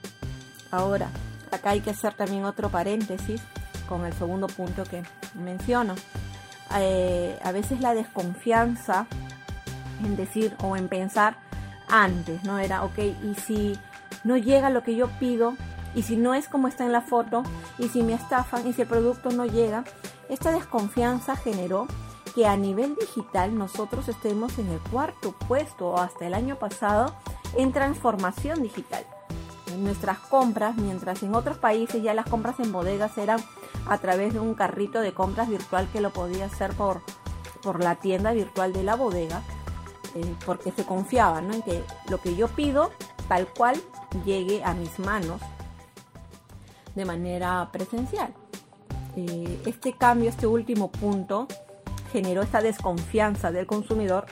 Ahora, 0.71 1.11
acá 1.53 1.71
hay 1.71 1.81
que 1.81 1.91
hacer 1.91 2.15
también 2.15 2.45
otro 2.45 2.71
paréntesis 2.71 3.43
con 3.89 4.05
el 4.05 4.13
segundo 4.13 4.47
punto 4.47 4.85
que 4.85 5.03
menciono. 5.35 5.95
Eh, 6.77 7.39
a 7.43 7.53
veces 7.53 7.81
la 7.81 7.95
desconfianza 7.95 9.07
en 10.05 10.17
decir 10.17 10.57
o 10.63 10.77
en 10.77 10.89
pensar 10.89 11.39
antes, 11.89 12.43
¿no? 12.45 12.59
Era, 12.59 12.85
ok, 12.85 12.99
y 12.99 13.35
si 13.47 13.79
no 14.25 14.37
llega 14.37 14.71
lo 14.71 14.83
que 14.83 14.97
yo 14.97 15.09
pido, 15.19 15.55
y 15.97 16.03
si 16.03 16.17
no 16.17 16.35
es 16.35 16.47
como 16.47 16.69
está 16.69 16.85
en 16.85 16.93
la 16.93 17.01
foto, 17.01 17.43
y 17.79 17.89
si 17.89 18.03
me 18.03 18.13
estafan, 18.13 18.69
y 18.69 18.75
si 18.75 18.83
el 18.83 18.89
producto 18.89 19.31
no 19.31 19.47
llega, 19.47 19.83
esta 20.29 20.53
desconfianza 20.53 21.37
generó 21.37 21.89
que 22.35 22.47
a 22.47 22.55
nivel 22.55 22.97
digital 22.97 23.57
nosotros 23.57 24.07
estemos 24.09 24.59
en 24.59 24.69
el 24.69 24.79
cuarto 24.79 25.33
puesto 25.49 25.99
hasta 25.99 26.27
el 26.27 26.35
año 26.35 26.57
pasado 26.57 27.17
en 27.57 27.73
transformación 27.73 28.63
digital. 28.63 29.07
En 29.73 29.85
nuestras 29.85 30.19
compras, 30.19 30.77
mientras 30.77 31.23
en 31.23 31.35
otros 31.35 31.57
países 31.57 32.03
ya 32.03 32.13
las 32.13 32.27
compras 32.27 32.61
en 32.61 32.73
bodegas 32.73 33.17
eran 33.17 33.41
a 33.89 33.97
través 33.97 34.35
de 34.35 34.41
un 34.41 34.53
carrito 34.53 35.01
de 35.01 35.15
compras 35.15 35.49
virtual 35.49 35.89
que 35.91 36.03
lo 36.03 36.11
podía 36.11 36.45
hacer 36.45 36.75
por, 36.75 37.01
por 37.63 37.83
la 37.83 37.95
tienda 37.95 38.33
virtual 38.33 38.75
de 38.75 38.83
la 38.83 38.97
bodega, 38.97 39.41
eh, 40.15 40.35
porque 40.45 40.73
se 40.73 40.85
confiaba 40.85 41.39
en 41.39 41.63
que 41.63 41.83
lo 42.11 42.21
que 42.21 42.37
yo 42.37 42.49
pido 42.49 42.91
tal 43.29 43.49
cual 43.49 43.81
llegue 44.27 44.63
a 44.63 44.75
mis 44.75 44.99
manos 44.99 45.41
de 46.97 47.05
manera 47.05 47.69
presencial. 47.71 48.35
Eh, 49.15 49.63
este 49.67 49.93
cambio, 49.93 50.29
este 50.29 50.47
último 50.47 50.91
punto, 50.91 51.47
generó 52.13 52.43
esta 52.43 52.61
desconfianza 52.61 53.53
del 53.53 53.67
consumidor, 53.67 54.27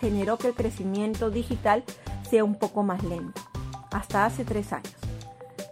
generó 0.00 0.38
que 0.38 0.48
el 0.48 0.54
crecimiento 0.54 1.30
digital 1.30 1.84
sea 2.28 2.42
un 2.42 2.56
poco 2.56 2.82
más 2.82 3.04
lento, 3.04 3.40
hasta 3.92 4.24
hace 4.24 4.44
tres 4.44 4.72
años. 4.72 4.94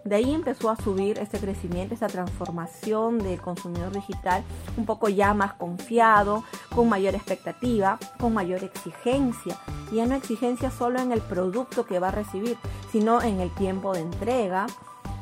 De 0.05 0.17
ahí 0.17 0.35
empezó 0.35 0.69
a 0.69 0.77
subir 0.77 1.19
este 1.19 1.39
crecimiento, 1.39 1.95
esta 1.95 2.09
transformación 2.09 3.19
del 3.19 3.41
consumidor 3.41 3.91
digital, 3.91 4.45
un 4.77 4.85
poco 4.85 5.09
ya 5.09 5.33
más 5.33 5.55
confiado, 5.55 6.45
con 6.75 6.91
mayor 6.91 7.15
expectativa, 7.15 7.99
con 8.21 8.35
mayor 8.35 8.63
exigencia. 8.65 9.57
Y 9.91 9.97
ya 9.97 10.07
no 10.07 10.15
exigencia 10.15 10.71
solo 10.71 11.01
en 11.01 11.11
el 11.11 11.23
producto 11.23 11.87
que 11.87 12.01
va 12.01 12.09
a 12.09 12.11
recibir, 12.11 12.59
sino 12.93 13.23
en 13.23 13.41
el 13.41 13.51
tiempo 13.55 13.95
de 13.95 14.01
entrega, 14.01 14.67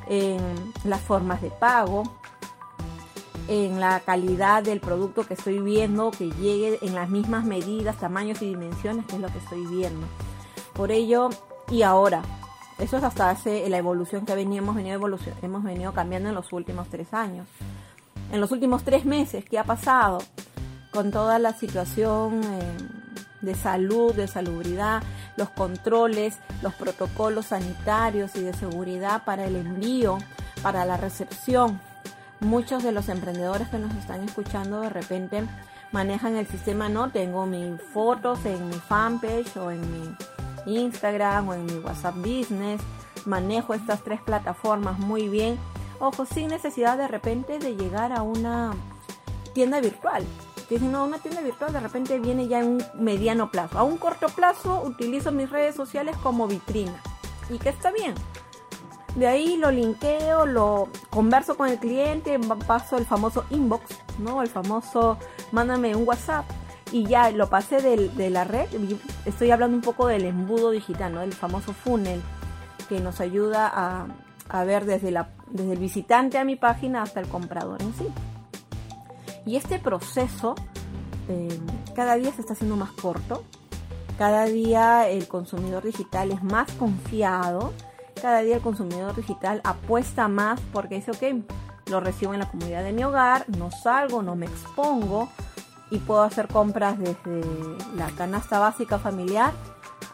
en 0.09 0.41
las 0.85 1.01
formas 1.01 1.41
de 1.43 1.51
pago, 1.51 2.03
en 3.49 3.81
la 3.81 4.01
calidad 4.01 4.63
del 4.63 4.81
producto 4.81 5.27
que 5.27 5.35
estoy 5.35 5.59
viendo, 5.59 6.11
que 6.11 6.31
llegue 6.31 6.79
en 6.83 6.95
las 6.95 7.09
mismas 7.09 7.45
medidas, 7.45 7.97
tamaños 7.99 8.41
y 8.43 8.47
dimensiones 8.47 9.07
que 9.07 9.17
es 9.17 9.21
lo 9.21 9.29
que 9.29 9.39
estoy 9.39 9.67
viendo. 9.67 10.07
Por 10.75 10.91
ello, 10.91 11.31
y 11.71 11.83
ahora, 11.83 12.23
eso 12.79 12.97
es 12.97 13.05
hasta 13.05 13.31
hace 13.31 13.69
la 13.69 13.79
evolución 13.79 14.25
que 14.25 14.35
veníamos 14.35 14.75
venido 14.75 14.95
evolución, 14.95 15.35
hemos 15.43 15.63
venido 15.63 15.93
cambiando 15.93 16.29
en 16.29 16.35
los 16.35 16.53
últimos 16.53 16.89
tres 16.89 17.13
años. 17.13 17.47
En 18.31 18.41
los 18.41 18.51
últimos 18.51 18.83
tres 18.85 19.05
meses, 19.05 19.45
¿qué 19.45 19.59
ha 19.59 19.65
pasado? 19.65 20.19
Con 20.93 21.11
toda 21.11 21.39
la 21.39 21.53
situación 21.53 22.41
eh, 22.45 23.02
de 23.43 23.55
salud, 23.55 24.15
de 24.15 24.29
salubridad, 24.29 25.03
los 25.37 25.51
controles, 25.51 26.39
los 26.63 26.75
protocolos 26.75 27.47
sanitarios 27.47 28.35
y 28.37 28.43
de 28.43 28.55
seguridad 28.55 29.25
para 29.25 29.45
el 29.45 29.57
envío, 29.57 30.19
para 30.63 30.85
la 30.85 30.97
recepción. 30.97 31.81
Muchos 32.41 32.83
de 32.83 32.93
los 32.93 33.09
emprendedores 33.09 33.69
que 33.69 33.79
nos 33.79 33.95
están 33.95 34.25
escuchando 34.25 34.81
de 34.81 34.89
repente 34.89 35.45
manejan 35.93 36.37
el 36.37 36.47
sistema, 36.47 36.89
no 36.89 37.11
tengo 37.11 37.47
mis 37.47 37.81
fotos 37.93 38.45
en 38.47 38.69
mi 38.69 38.75
fanpage 38.75 39.57
o 39.57 39.71
en 39.71 39.81
mi, 39.81 40.17
Instagram 40.67 41.49
o 41.49 41.55
en 41.55 41.67
mi 41.67 41.75
WhatsApp 41.75 42.17
Business. 42.17 42.81
Manejo 43.27 43.75
estas 43.75 44.03
tres 44.03 44.21
plataformas 44.21 44.99
muy 44.99 45.29
bien. 45.29 45.59
Ojo, 46.01 46.25
sin 46.25 46.49
necesidad 46.49 46.99
de 46.99 47.09
repente 47.09 47.59
de 47.59 47.77
llegar 47.77 48.13
a 48.13 48.23
una 48.23 48.73
tienda 49.55 49.81
virtual. 49.81 50.25
Que 50.73 50.79
si 50.79 50.87
no, 50.87 51.05
una 51.05 51.19
tienda 51.19 51.43
virtual 51.43 51.71
de 51.71 51.81
repente 51.81 52.19
viene 52.19 52.49
ya 52.49 52.61
en 52.61 52.67
un 52.67 52.85
mediano 52.95 53.51
plazo. 53.51 53.79
A 53.79 53.83
un 53.83 53.99
corto 53.99 54.29
plazo 54.31 54.81
utilizo 54.83 55.31
mis 55.31 55.51
redes 55.51 55.75
sociales 55.75 56.17
como 56.23 56.49
vitrina. 56.49 56.95
Y 57.51 57.59
que 57.59 57.69
está 57.69 57.93
bien. 57.93 58.15
De 59.15 59.27
ahí 59.27 59.59
lo 59.59 59.71
linkeo, 59.71 60.47
lo 60.47 60.89
converso 61.11 61.59
con 61.59 61.69
el 61.69 61.79
cliente, 61.79 62.39
paso 62.67 62.97
el 62.97 63.05
famoso 63.05 63.45
inbox, 63.51 63.85
¿no? 64.19 64.41
El 64.41 64.49
famoso 64.49 65.19
mándame 65.51 65.95
un 65.95 66.09
WhatsApp 66.09 66.47
y 66.91 67.05
ya 67.05 67.31
lo 67.33 67.51
pasé 67.51 67.83
de, 67.83 68.31
la 68.31 68.45
red. 68.45 68.67
Estoy 69.27 69.51
hablando 69.51 69.77
un 69.77 69.83
poco 69.83 70.07
del 70.07 70.25
embudo 70.25 70.71
digital, 70.71 71.13
¿no? 71.13 71.21
El 71.21 71.35
famoso 71.35 71.75
funnel 71.75 72.23
que 72.89 72.99
nos 72.99 73.21
ayuda 73.21 73.71
a, 73.71 74.07
a 74.49 74.65
ver 74.65 74.87
desde, 74.87 75.11
la, 75.11 75.29
desde 75.51 75.75
el 75.75 75.79
visitante 75.79 76.39
a 76.39 76.45
mi 76.45 76.57
página 76.57 77.03
hasta 77.03 77.21
el 77.21 77.29
comprador 77.29 77.83
en 77.83 77.93
sí. 77.93 78.07
Y 79.45 79.57
este 79.57 79.79
proceso 79.79 80.55
eh, 81.29 81.61
cada 81.95 82.17
día 82.17 82.33
se 82.33 82.41
está 82.41 82.55
haciendo 82.55 82.77
más 82.77 82.93
corto, 82.93 83.45
cada 84.19 84.45
día 84.45 85.09
el 85.09 85.29
consumidor 85.29 85.85
digital 85.85 86.31
es 86.33 86.43
más 86.43 86.71
confiado, 86.73 87.73
cada 88.21 88.41
día 88.41 88.57
el 88.57 88.63
consumidor 88.63 89.15
digital 89.15 89.61
apuesta 89.65 90.29
más 90.29 90.61
porque 90.73 90.97
dice, 90.97 91.11
ok, 91.11 91.45
lo 91.91 92.01
recibo 92.01 92.35
en 92.35 92.41
la 92.41 92.51
comunidad 92.51 92.85
de 92.85 92.93
mi 92.93 93.05
hogar, 93.05 93.45
no 93.57 93.71
salgo, 93.71 94.23
no 94.23 94.37
me 94.37 94.47
expongo 94.47 95.29
y 95.91 95.99
puedo 95.99 96.23
hacer 96.23 96.49
compras 96.49 96.99
desde 96.99 97.43
la 97.97 98.09
canasta 98.17 98.59
básica 98.59 98.99
familiar 98.99 99.53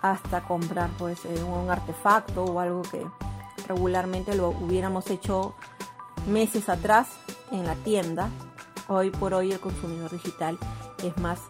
hasta 0.02 0.42
comprar 0.42 0.90
pues 0.98 1.24
eh, 1.24 1.42
un 1.42 1.70
artefacto 1.70 2.44
o 2.44 2.60
algo 2.60 2.82
que 2.82 3.06
regularmente 3.66 4.34
lo 4.34 4.48
hubiéramos 4.50 5.10
hecho 5.10 5.54
meses 6.26 6.68
atrás 6.68 7.08
en 7.50 7.66
la 7.66 7.74
tienda 7.76 8.28
hoy 8.88 9.10
por 9.10 9.34
hoy 9.34 9.52
el 9.52 9.60
consumidor 9.60 10.10
digital 10.10 10.58
es 11.02 11.16
más, 11.18 11.40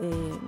eh, 0.00 0.38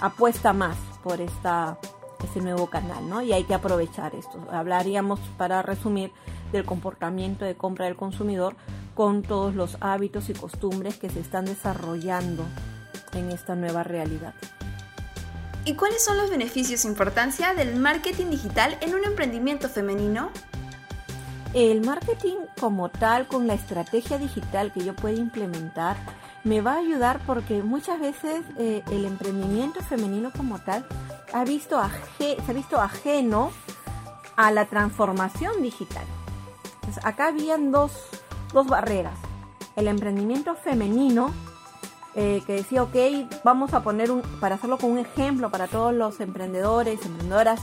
apuesta 0.00 0.52
más 0.52 0.76
por 1.02 1.20
esta, 1.20 1.78
este 2.22 2.40
nuevo 2.40 2.68
canal, 2.68 3.08
¿no? 3.08 3.22
Y 3.22 3.32
hay 3.32 3.44
que 3.44 3.54
aprovechar 3.54 4.14
esto. 4.14 4.38
Hablaríamos, 4.50 5.20
para 5.38 5.62
resumir, 5.62 6.12
del 6.52 6.64
comportamiento 6.64 7.44
de 7.44 7.56
compra 7.56 7.86
del 7.86 7.96
consumidor 7.96 8.54
con 8.94 9.22
todos 9.22 9.54
los 9.54 9.78
hábitos 9.80 10.28
y 10.28 10.34
costumbres 10.34 10.98
que 10.98 11.08
se 11.08 11.20
están 11.20 11.46
desarrollando 11.46 12.44
en 13.14 13.30
esta 13.30 13.54
nueva 13.54 13.82
realidad. 13.82 14.34
¿Y 15.64 15.74
cuáles 15.74 16.04
son 16.04 16.16
los 16.16 16.28
beneficios 16.28 16.84
e 16.84 16.88
importancia 16.88 17.54
del 17.54 17.76
marketing 17.76 18.30
digital 18.30 18.76
en 18.80 18.94
un 18.94 19.04
emprendimiento 19.04 19.68
femenino? 19.68 20.30
El 21.54 21.84
marketing 21.84 22.36
como 22.58 22.88
tal, 22.88 23.26
con 23.26 23.46
la 23.46 23.54
estrategia 23.54 24.16
digital 24.16 24.72
que 24.72 24.84
yo 24.84 24.96
pueda 24.96 25.18
implementar, 25.18 25.96
me 26.44 26.60
va 26.60 26.74
a 26.74 26.78
ayudar 26.78 27.20
porque 27.26 27.62
muchas 27.62 28.00
veces 28.00 28.42
eh, 28.58 28.82
el 28.90 29.04
emprendimiento 29.04 29.80
femenino 29.80 30.32
como 30.34 30.58
tal 30.58 30.86
ha 31.32 31.44
visto 31.44 31.80
se 32.18 32.36
ha 32.48 32.52
visto 32.52 32.80
ajeno 32.80 33.52
a 34.36 34.50
la 34.50 34.64
transformación 34.64 35.62
digital. 35.62 36.04
acá 37.04 37.28
habían 37.28 37.70
dos, 37.70 37.92
barreras. 38.52 39.18
El 39.76 39.88
emprendimiento 39.88 40.54
femenino, 40.54 41.32
eh, 42.14 42.42
que 42.46 42.54
decía, 42.54 42.82
ok, 42.82 42.96
vamos 43.44 43.72
a 43.72 43.82
poner 43.82 44.10
un, 44.10 44.22
para 44.40 44.56
hacerlo 44.56 44.78
con 44.78 44.92
un 44.92 44.98
ejemplo 44.98 45.50
para 45.50 45.68
todos 45.68 45.94
los 45.94 46.20
emprendedores, 46.20 47.04
emprendedoras 47.04 47.60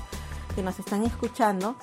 que 0.55 0.63
nos 0.63 0.79
están 0.79 1.03
escuchando, 1.03 1.75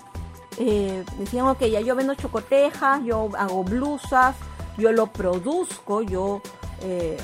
eh, 0.59 1.05
decían, 1.19 1.47
ok, 1.47 1.65
ya 1.65 1.81
yo 1.81 1.95
vendo 1.95 2.15
chocotejas, 2.15 3.03
yo 3.05 3.29
hago 3.37 3.65
blusas, 3.65 4.37
yo 4.79 4.93
lo 4.93 5.09
produzco, 5.09 6.03
yo 6.03 6.41
eh, 6.83 7.17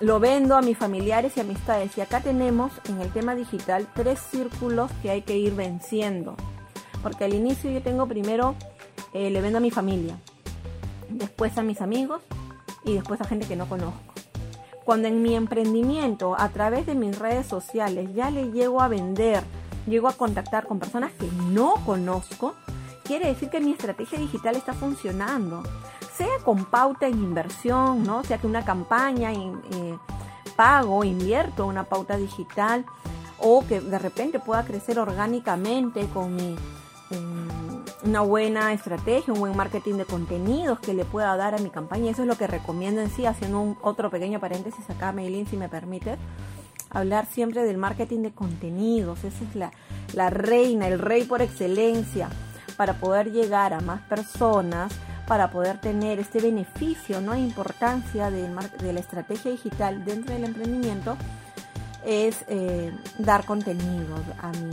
lo 0.00 0.20
vendo 0.20 0.56
a 0.56 0.62
mis 0.62 0.76
familiares 0.76 1.36
y 1.36 1.40
amistades. 1.40 1.96
Y 1.96 2.00
acá 2.00 2.20
tenemos 2.20 2.72
en 2.88 3.00
el 3.00 3.12
tema 3.12 3.34
digital 3.34 3.88
tres 3.94 4.20
círculos 4.20 4.90
que 5.02 5.10
hay 5.10 5.22
que 5.22 5.38
ir 5.38 5.54
venciendo. 5.54 6.36
Porque 7.02 7.24
al 7.24 7.34
inicio 7.34 7.70
yo 7.70 7.82
tengo 7.82 8.06
primero, 8.06 8.54
eh, 9.12 9.30
le 9.30 9.40
vendo 9.40 9.58
a 9.58 9.60
mi 9.60 9.70
familia, 9.70 10.18
después 11.08 11.56
a 11.58 11.62
mis 11.62 11.80
amigos 11.80 12.22
y 12.84 12.94
después 12.94 13.20
a 13.20 13.24
gente 13.24 13.46
que 13.46 13.56
no 13.56 13.68
conozco. 13.68 14.12
Cuando 14.84 15.08
en 15.08 15.22
mi 15.22 15.36
emprendimiento, 15.36 16.34
a 16.38 16.48
través 16.48 16.86
de 16.86 16.94
mis 16.94 17.18
redes 17.18 17.46
sociales, 17.46 18.10
ya 18.14 18.30
le 18.30 18.50
llego 18.50 18.80
a 18.80 18.88
vender 18.88 19.44
llego 19.86 20.08
a 20.08 20.12
contactar 20.12 20.66
con 20.66 20.78
personas 20.78 21.12
que 21.12 21.28
no 21.50 21.74
conozco, 21.86 22.54
quiere 23.04 23.26
decir 23.26 23.50
que 23.50 23.60
mi 23.60 23.72
estrategia 23.72 24.18
digital 24.18 24.56
está 24.56 24.72
funcionando. 24.72 25.62
Sea 26.16 26.38
con 26.44 26.66
pauta 26.66 27.06
en 27.06 27.14
inversión, 27.14 28.04
¿no? 28.04 28.22
Sea 28.24 28.38
que 28.38 28.46
una 28.46 28.64
campaña, 28.64 29.32
eh, 29.32 29.98
pago, 30.56 31.04
invierto 31.04 31.66
una 31.66 31.84
pauta 31.84 32.16
digital 32.16 32.84
o 33.38 33.64
que 33.66 33.80
de 33.80 33.98
repente 33.98 34.38
pueda 34.38 34.64
crecer 34.64 34.98
orgánicamente 34.98 36.06
con 36.08 36.36
mi, 36.36 36.56
una 38.04 38.20
buena 38.20 38.72
estrategia, 38.72 39.32
un 39.32 39.40
buen 39.40 39.56
marketing 39.56 39.94
de 39.94 40.04
contenidos 40.04 40.80
que 40.80 40.94
le 40.94 41.04
pueda 41.04 41.36
dar 41.36 41.54
a 41.54 41.58
mi 41.58 41.70
campaña. 41.70 42.10
Eso 42.10 42.22
es 42.22 42.28
lo 42.28 42.36
que 42.36 42.46
recomiendo 42.46 43.00
en 43.00 43.10
sí, 43.10 43.26
haciendo 43.26 43.60
un, 43.60 43.78
otro 43.82 44.10
pequeño 44.10 44.40
paréntesis 44.40 44.88
acá, 44.90 45.12
Maylin, 45.12 45.46
si 45.46 45.56
me 45.56 45.68
permite 45.68 46.18
hablar 46.92 47.26
siempre 47.26 47.62
del 47.62 47.78
marketing 47.78 48.20
de 48.20 48.32
contenidos. 48.32 49.24
Esa 49.24 49.44
es 49.44 49.56
la, 49.56 49.72
la 50.14 50.30
reina, 50.30 50.88
el 50.88 50.98
rey 50.98 51.24
por 51.24 51.42
excelencia, 51.42 52.28
para 52.76 52.94
poder 52.94 53.32
llegar 53.32 53.72
a 53.72 53.80
más 53.80 54.00
personas, 54.02 54.92
para 55.26 55.50
poder 55.50 55.78
tener 55.78 56.18
este 56.18 56.40
beneficio, 56.40 57.20
¿no? 57.20 57.36
Importancia 57.36 58.30
de, 58.30 58.48
de 58.80 58.92
la 58.92 59.00
estrategia 59.00 59.50
digital 59.50 60.04
dentro 60.04 60.34
del 60.34 60.44
emprendimiento 60.44 61.16
es 62.04 62.44
eh, 62.48 62.92
dar 63.18 63.44
contenidos 63.44 64.20
a 64.40 64.48
mi 64.48 64.70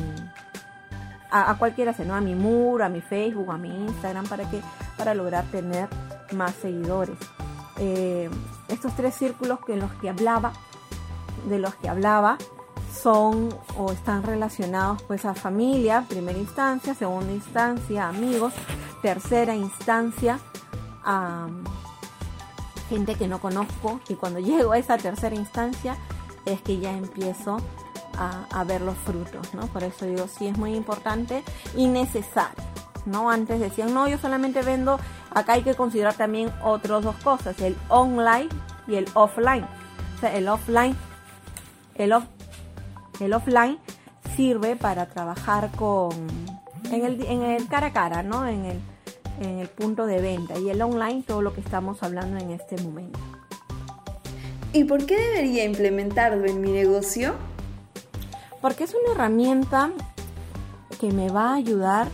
a, 1.32 1.56
cualquiera 1.58 1.94
¿no? 2.06 2.16
A 2.16 2.22
mi 2.22 2.36
muro, 2.36 2.84
a 2.84 2.90
mi 2.90 3.02
Facebook, 3.02 3.52
a 3.52 3.58
mi 3.58 3.70
Instagram, 3.70 4.26
para 4.28 4.50
que 4.50 4.62
para 4.98 5.14
lograr 5.14 5.46
tener 5.46 5.88
más 6.32 6.54
seguidores. 6.56 7.18
Eh, 7.78 8.30
estos 8.68 8.96
tres 8.96 9.16
círculos 9.16 9.60
que 9.66 9.74
en 9.74 9.80
los 9.80 9.92
que 9.96 10.10
hablaba 10.10 10.54
de 11.46 11.60
los 11.60 11.76
que 11.76 11.90
hablaba 11.90 12.38
son 12.94 13.50
o 13.78 13.92
están 13.92 14.24
relacionados 14.24 15.02
pues 15.04 15.26
a 15.26 15.34
familia, 15.34 16.06
primera 16.10 16.38
instancia, 16.38 16.94
segunda 16.94 17.32
instancia, 17.32 18.08
amigos, 18.08 18.54
tercera 19.02 19.56
instancia, 19.56 20.40
a 21.04 21.48
gente 22.90 23.16
que 23.16 23.28
no 23.28 23.40
conozco 23.40 24.02
y 24.10 24.16
cuando 24.16 24.40
llego 24.50 24.74
a 24.74 24.78
esa 24.78 24.98
tercera 24.98 25.36
instancia 25.36 25.98
es 26.46 26.62
que 26.62 26.80
ya 26.80 26.92
empiezo 26.92 27.58
a, 28.18 28.64
ver 28.66 28.82
los 28.82 28.98
frutos, 28.98 29.54
¿no? 29.54 29.68
Por 29.68 29.82
eso 29.82 30.06
digo, 30.06 30.28
sí 30.28 30.48
es 30.48 30.58
muy 30.58 30.76
importante 30.76 31.42
y 31.74 31.88
necesario, 31.88 32.62
¿no? 33.06 33.30
Antes 33.30 33.62
decían, 33.62 33.94
no, 33.94 34.10
yo 34.10 34.18
solamente 34.18 34.62
vendo, 34.62 35.00
acá 35.32 35.54
hay 35.54 35.64
que 35.64 35.74
considerar 35.74 36.16
también 36.16 36.52
otras 36.62 37.02
dos 37.02 37.16
cosas, 37.24 37.58
el 37.62 37.78
online 37.88 38.50
y 38.88 38.96
el 38.96 39.06
offline. 39.14 39.66
O 40.18 40.20
sea, 40.20 40.36
el 40.36 40.50
offline 40.50 40.98
el, 42.04 42.14
el 43.20 43.34
offline 43.34 43.80
sirve 44.36 44.76
para 44.76 45.08
trabajar 45.08 45.72
con 45.72 46.12
en 46.92 47.06
el, 47.06 47.26
en 47.26 47.44
el 47.44 47.68
cara 47.68 47.88
a 47.88 47.94
cara, 47.94 48.24
¿no? 48.24 48.48
En 48.48 48.66
el, 48.66 48.80
en 49.42 49.60
el 49.60 49.68
punto 49.68 50.06
de 50.06 50.22
venta 50.22 50.58
y 50.58 50.70
el 50.70 50.82
online 50.82 51.24
todo 51.26 51.42
lo 51.42 51.54
que 51.54 51.62
estamos 51.62 52.04
hablando 52.04 52.38
en 52.38 52.52
este 52.52 52.82
momento. 52.82 53.20
¿Y 54.72 54.84
por 54.84 55.06
qué 55.06 55.18
debería 55.18 55.66
implementarlo 55.66 56.46
en 56.46 56.62
mi 56.62 56.72
negocio? 56.72 57.36
Porque 58.62 58.84
es 58.84 58.94
una 58.94 59.14
herramienta 59.14 59.92
que 61.00 61.12
me 61.12 61.30
va 61.30 61.52
a 61.52 61.56
ayudar 61.56 62.08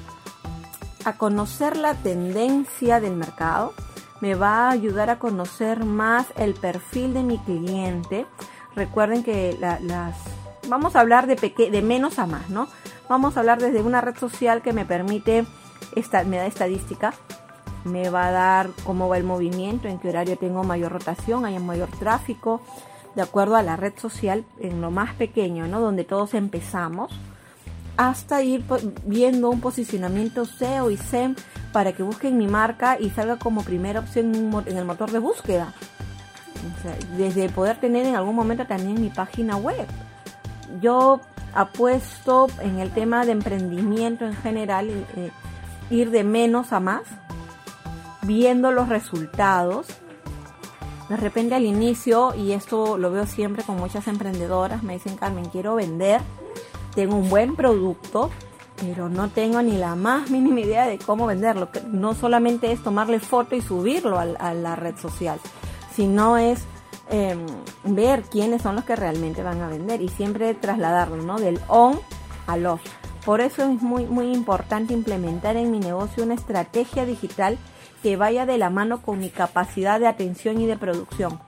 a 1.03 1.17
conocer 1.17 1.75
la 1.75 1.95
tendencia 1.95 2.99
del 2.99 3.15
mercado, 3.15 3.73
me 4.21 4.35
va 4.35 4.67
a 4.67 4.71
ayudar 4.71 5.09
a 5.09 5.19
conocer 5.19 5.83
más 5.83 6.27
el 6.37 6.53
perfil 6.53 7.13
de 7.13 7.23
mi 7.23 7.37
cliente, 7.39 8.25
Recuerden 8.75 9.23
que 9.23 9.57
las 9.59 10.15
vamos 10.67 10.95
a 10.95 11.01
hablar 11.01 11.27
de, 11.27 11.35
de 11.35 11.81
menos 11.81 12.19
a 12.19 12.25
más, 12.25 12.49
¿no? 12.49 12.67
Vamos 13.07 13.37
a 13.37 13.39
hablar 13.39 13.61
desde 13.61 13.81
una 13.81 14.01
red 14.01 14.17
social 14.17 14.61
que 14.61 14.73
me 14.73 14.85
permite, 14.85 15.45
esta, 15.95 16.23
me 16.23 16.37
da 16.37 16.45
estadística, 16.45 17.13
me 17.83 18.09
va 18.09 18.27
a 18.27 18.31
dar 18.31 18.69
cómo 18.83 19.07
va 19.07 19.17
el 19.17 19.23
movimiento, 19.23 19.87
en 19.87 19.99
qué 19.99 20.09
horario 20.09 20.37
tengo 20.37 20.63
mayor 20.63 20.91
rotación, 20.91 21.45
hay 21.45 21.57
mayor 21.59 21.89
tráfico, 21.99 22.61
de 23.15 23.21
acuerdo 23.21 23.55
a 23.55 23.61
la 23.61 23.77
red 23.77 23.93
social, 23.97 24.43
en 24.59 24.81
lo 24.81 24.91
más 24.91 25.13
pequeño, 25.13 25.67
¿no? 25.67 25.79
Donde 25.79 26.03
todos 26.03 26.33
empezamos, 26.33 27.11
hasta 27.95 28.41
ir 28.41 28.65
viendo 29.05 29.49
un 29.49 29.61
posicionamiento 29.61 30.45
SEO 30.45 30.91
y 30.91 30.97
SEM 30.97 31.35
para 31.71 31.93
que 31.93 32.03
busquen 32.03 32.37
mi 32.37 32.47
marca 32.47 32.97
y 32.99 33.09
salga 33.11 33.37
como 33.37 33.63
primera 33.63 34.01
opción 34.01 34.35
en 34.65 34.77
el 34.77 34.83
motor 34.83 35.11
de 35.11 35.19
búsqueda 35.19 35.73
desde 37.17 37.49
poder 37.49 37.79
tener 37.79 38.05
en 38.05 38.15
algún 38.15 38.35
momento 38.35 38.65
también 38.65 39.01
mi 39.01 39.09
página 39.09 39.57
web. 39.57 39.87
Yo 40.81 41.21
apuesto 41.53 42.47
en 42.61 42.79
el 42.79 42.91
tema 42.91 43.25
de 43.25 43.31
emprendimiento 43.31 44.25
en 44.25 44.35
general, 44.35 44.89
eh, 44.89 45.31
ir 45.89 46.11
de 46.11 46.23
menos 46.23 46.73
a 46.73 46.79
más, 46.79 47.03
viendo 48.23 48.71
los 48.71 48.89
resultados. 48.89 49.87
De 51.09 51.17
repente 51.17 51.55
al 51.55 51.65
inicio, 51.65 52.33
y 52.35 52.51
esto 52.51 52.97
lo 52.97 53.11
veo 53.11 53.25
siempre 53.25 53.63
con 53.63 53.77
muchas 53.77 54.07
emprendedoras, 54.07 54.83
me 54.83 54.93
dicen, 54.93 55.15
Carmen, 55.17 55.45
quiero 55.45 55.75
vender, 55.75 56.21
tengo 56.95 57.15
un 57.15 57.29
buen 57.29 57.55
producto, 57.55 58.31
pero 58.77 59.07
no 59.07 59.29
tengo 59.29 59.61
ni 59.61 59.77
la 59.77 59.95
más 59.95 60.29
mínima 60.29 60.61
idea 60.61 60.87
de 60.87 60.97
cómo 60.97 61.27
venderlo. 61.27 61.69
No 61.91 62.13
solamente 62.15 62.71
es 62.71 62.81
tomarle 62.81 63.19
foto 63.19 63.55
y 63.55 63.61
subirlo 63.61 64.19
a, 64.19 64.53
la 64.53 64.75
red 64.75 64.97
social, 64.97 65.39
sino 65.95 66.37
es 66.37 66.61
em, 67.09 67.45
ver 67.83 68.23
quiénes 68.23 68.61
son 68.61 68.75
los 68.75 68.83
que 68.83 68.95
realmente 68.95 69.43
van 69.43 69.61
a 69.61 69.67
vender 69.67 70.01
y 70.01 70.09
siempre 70.09 70.53
trasladarlo, 70.53 71.17
¿no? 71.23 71.37
Del 71.37 71.59
on 71.67 71.99
al 72.47 72.65
off. 72.65 72.81
Por 73.25 73.41
eso 73.41 73.63
es 73.63 73.81
muy, 73.81 74.05
muy 74.05 74.31
importante 74.31 74.93
implementar 74.93 75.57
en 75.57 75.71
mi 75.71 75.79
negocio 75.79 76.23
una 76.23 76.35
estrategia 76.35 77.05
digital 77.05 77.57
que 78.03 78.17
vaya 78.17 78.45
de 78.45 78.59
la 78.59 78.69
mano 78.69 79.01
con 79.01 79.19
mi 79.19 79.29
capacidad 79.29 79.99
de 79.99 80.07
atención 80.07 80.61
y 80.61 80.67
de 80.67 80.77
producción. 80.77 81.39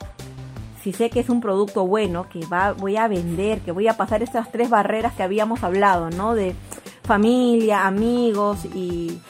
Si 0.82 0.94
sé 0.94 1.10
que 1.10 1.20
es 1.20 1.30
un 1.30 1.42
producto 1.42 1.86
bueno, 1.86 2.28
que 2.30 2.46
va, 2.48 2.72
voy 2.72 2.98
a 2.98 3.08
vender, 3.08 3.60
que 3.60 3.72
voy 3.72 3.88
a 3.88 3.98
pasar 3.98 4.24
esas 4.24 4.52
tres 4.52 4.70
barreras 4.70 5.14
que 5.14 5.24
habíamos 5.24 5.64
hablado, 5.64 6.10
¿no? 6.10 6.34
De 6.34 6.56
familia, 7.04 7.86
amigos 7.86 8.66
y 8.66 9.22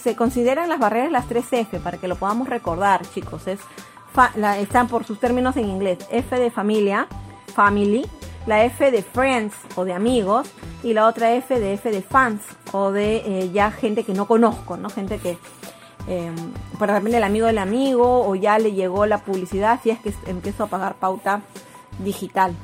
se 0.00 0.16
consideran 0.16 0.68
las 0.68 0.78
barreras 0.78 1.10
las 1.10 1.26
tres 1.26 1.46
F 1.50 1.80
para 1.80 1.98
que 1.98 2.08
lo 2.08 2.16
podamos 2.16 2.48
recordar, 2.48 3.02
chicos. 3.14 3.46
Es 3.46 3.60
están 4.58 4.88
por 4.88 5.04
sus 5.04 5.18
términos 5.18 5.56
en 5.56 5.68
inglés. 5.68 5.98
F 6.10 6.38
de 6.38 6.50
familia, 6.50 7.06
family, 7.54 8.06
la 8.46 8.64
F 8.64 8.90
de 8.90 9.02
friends 9.02 9.54
o 9.76 9.84
de 9.84 9.92
amigos 9.92 10.50
y 10.82 10.94
la 10.94 11.06
otra 11.06 11.32
F 11.34 11.58
de 11.58 11.74
F 11.74 11.90
de 11.90 12.02
fans 12.02 12.42
o 12.72 12.90
de 12.90 13.16
eh, 13.16 13.50
ya 13.52 13.70
gente 13.70 14.04
que 14.04 14.14
no 14.14 14.26
conozco, 14.26 14.76
¿no? 14.76 14.90
Gente 14.90 15.18
que 15.18 15.38
eh, 16.08 16.32
por 16.78 16.90
ejemplo 16.90 17.16
el 17.16 17.22
amigo 17.22 17.46
del 17.46 17.58
amigo 17.58 18.26
o 18.26 18.34
ya 18.34 18.58
le 18.58 18.72
llegó 18.72 19.06
la 19.06 19.18
publicidad 19.18 19.80
si 19.82 19.90
es 19.90 20.00
que 20.00 20.12
empiezo 20.26 20.64
a 20.64 20.66
pagar 20.66 20.94
pauta 20.96 21.42
digital. 21.98 22.54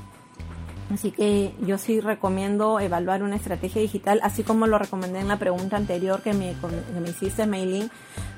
Así 0.92 1.10
que 1.10 1.54
yo 1.60 1.76
sí 1.76 2.00
recomiendo 2.00 2.80
evaluar 2.80 3.22
una 3.22 3.36
estrategia 3.36 3.82
digital, 3.82 4.20
así 4.22 4.42
como 4.42 4.66
lo 4.66 4.78
recomendé 4.78 5.20
en 5.20 5.28
la 5.28 5.38
pregunta 5.38 5.76
anterior 5.76 6.22
que 6.22 6.32
me, 6.32 6.54
que 6.54 7.00
me 7.00 7.10
hiciste, 7.10 7.46
Mailing, 7.46 7.90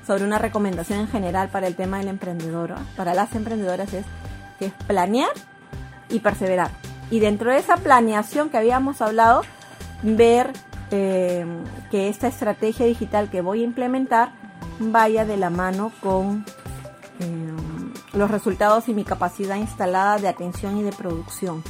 sobre 0.05 0.25
una 0.25 0.37
recomendación 0.37 0.99
en 0.99 1.07
general 1.07 1.49
para 1.49 1.67
el 1.67 1.75
tema 1.75 1.99
del 1.99 2.09
emprendedor, 2.09 2.75
para 2.97 3.13
las 3.13 3.33
emprendedoras 3.35 3.93
es 3.93 4.05
que 4.59 4.65
es 4.65 4.73
planear 4.85 5.31
y 6.09 6.19
perseverar. 6.19 6.71
Y 7.09 7.19
dentro 7.19 7.51
de 7.51 7.57
esa 7.57 7.77
planeación 7.77 8.49
que 8.49 8.57
habíamos 8.57 9.01
hablado, 9.01 9.43
ver 10.03 10.51
eh, 10.91 11.45
que 11.89 12.09
esta 12.09 12.27
estrategia 12.27 12.85
digital 12.85 13.29
que 13.29 13.41
voy 13.41 13.61
a 13.61 13.65
implementar 13.65 14.33
vaya 14.79 15.25
de 15.25 15.37
la 15.37 15.49
mano 15.49 15.91
con 16.01 16.45
eh, 17.19 17.53
los 18.13 18.29
resultados 18.29 18.89
y 18.89 18.93
mi 18.93 19.05
capacidad 19.05 19.55
instalada 19.55 20.17
de 20.17 20.27
atención 20.27 20.77
y 20.77 20.83
de 20.83 20.91
producción. 20.91 21.63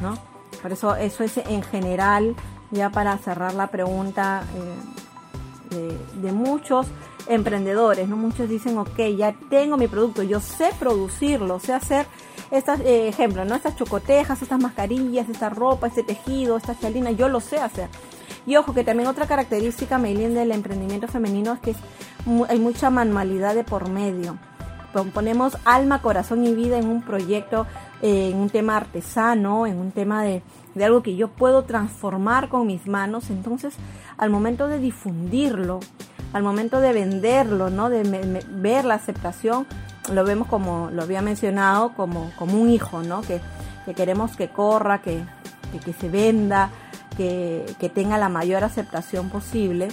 ¿No? 0.00 0.16
Por 0.62 0.72
eso 0.72 0.94
eso 0.96 1.24
es 1.24 1.38
en 1.38 1.62
general, 1.62 2.34
ya 2.70 2.90
para 2.90 3.16
cerrar 3.18 3.54
la 3.54 3.68
pregunta 3.68 4.42
eh, 5.70 5.96
de, 6.20 6.32
muchos 6.32 6.86
emprendedores, 7.28 8.08
¿no? 8.08 8.16
Muchos 8.16 8.48
dicen, 8.48 8.76
ok, 8.78 8.98
ya 9.16 9.34
tengo 9.48 9.76
mi 9.76 9.88
producto, 9.88 10.22
yo 10.22 10.40
sé 10.40 10.70
producirlo, 10.78 11.60
sé 11.60 11.72
hacer 11.72 12.06
estas, 12.50 12.80
eh, 12.80 13.08
ejemplo, 13.08 13.44
¿no? 13.44 13.54
Estas 13.54 13.76
chocotejas, 13.76 14.42
estas 14.42 14.60
mascarillas, 14.60 15.28
esta 15.28 15.48
ropa, 15.48 15.86
este 15.86 16.02
tejido, 16.02 16.56
esta 16.56 16.78
chalina, 16.78 17.10
yo 17.12 17.28
lo 17.28 17.40
sé 17.40 17.58
hacer. 17.58 17.88
Y 18.46 18.56
ojo 18.56 18.74
que 18.74 18.84
también 18.84 19.08
otra 19.08 19.26
característica, 19.26 19.98
Meilín, 19.98 20.34
del 20.34 20.50
emprendimiento 20.50 21.06
femenino 21.08 21.52
es 21.52 21.60
que 21.60 21.74
hay 22.48 22.58
mucha 22.58 22.90
manualidad 22.90 23.54
de 23.54 23.64
por 23.64 23.88
medio. 23.88 24.38
Ponemos 25.14 25.56
alma, 25.64 26.02
corazón 26.02 26.44
y 26.44 26.54
vida 26.54 26.78
en 26.78 26.88
un 26.88 27.02
proyecto, 27.02 27.66
en 28.02 28.36
un 28.36 28.50
tema 28.50 28.76
artesano, 28.76 29.66
en 29.66 29.78
un 29.78 29.92
tema 29.92 30.22
de, 30.22 30.42
de 30.74 30.84
algo 30.84 31.02
que 31.02 31.16
yo 31.16 31.28
puedo 31.28 31.64
transformar 31.64 32.48
con 32.48 32.66
mis 32.66 32.86
manos. 32.86 33.30
Entonces, 33.30 33.74
al 34.16 34.30
momento 34.30 34.68
de 34.68 34.78
difundirlo, 34.78 35.80
al 36.32 36.42
momento 36.42 36.80
de 36.80 36.92
venderlo, 36.92 37.70
¿no? 37.70 37.90
De 37.90 38.02
ver 38.50 38.84
la 38.84 38.94
aceptación, 38.94 39.66
lo 40.12 40.24
vemos 40.24 40.48
como 40.48 40.90
lo 40.90 41.02
había 41.02 41.22
mencionado, 41.22 41.94
como, 41.94 42.30
como 42.36 42.60
un 42.60 42.70
hijo, 42.70 43.02
¿no? 43.02 43.22
Que, 43.22 43.40
queremos 43.96 44.36
que 44.36 44.48
corra, 44.48 45.02
que, 45.02 45.20
que, 45.84 45.92
se 45.92 46.08
venda, 46.08 46.70
que, 47.16 47.90
tenga 47.92 48.18
la 48.18 48.28
mayor 48.28 48.62
aceptación 48.62 49.30
posible. 49.30 49.88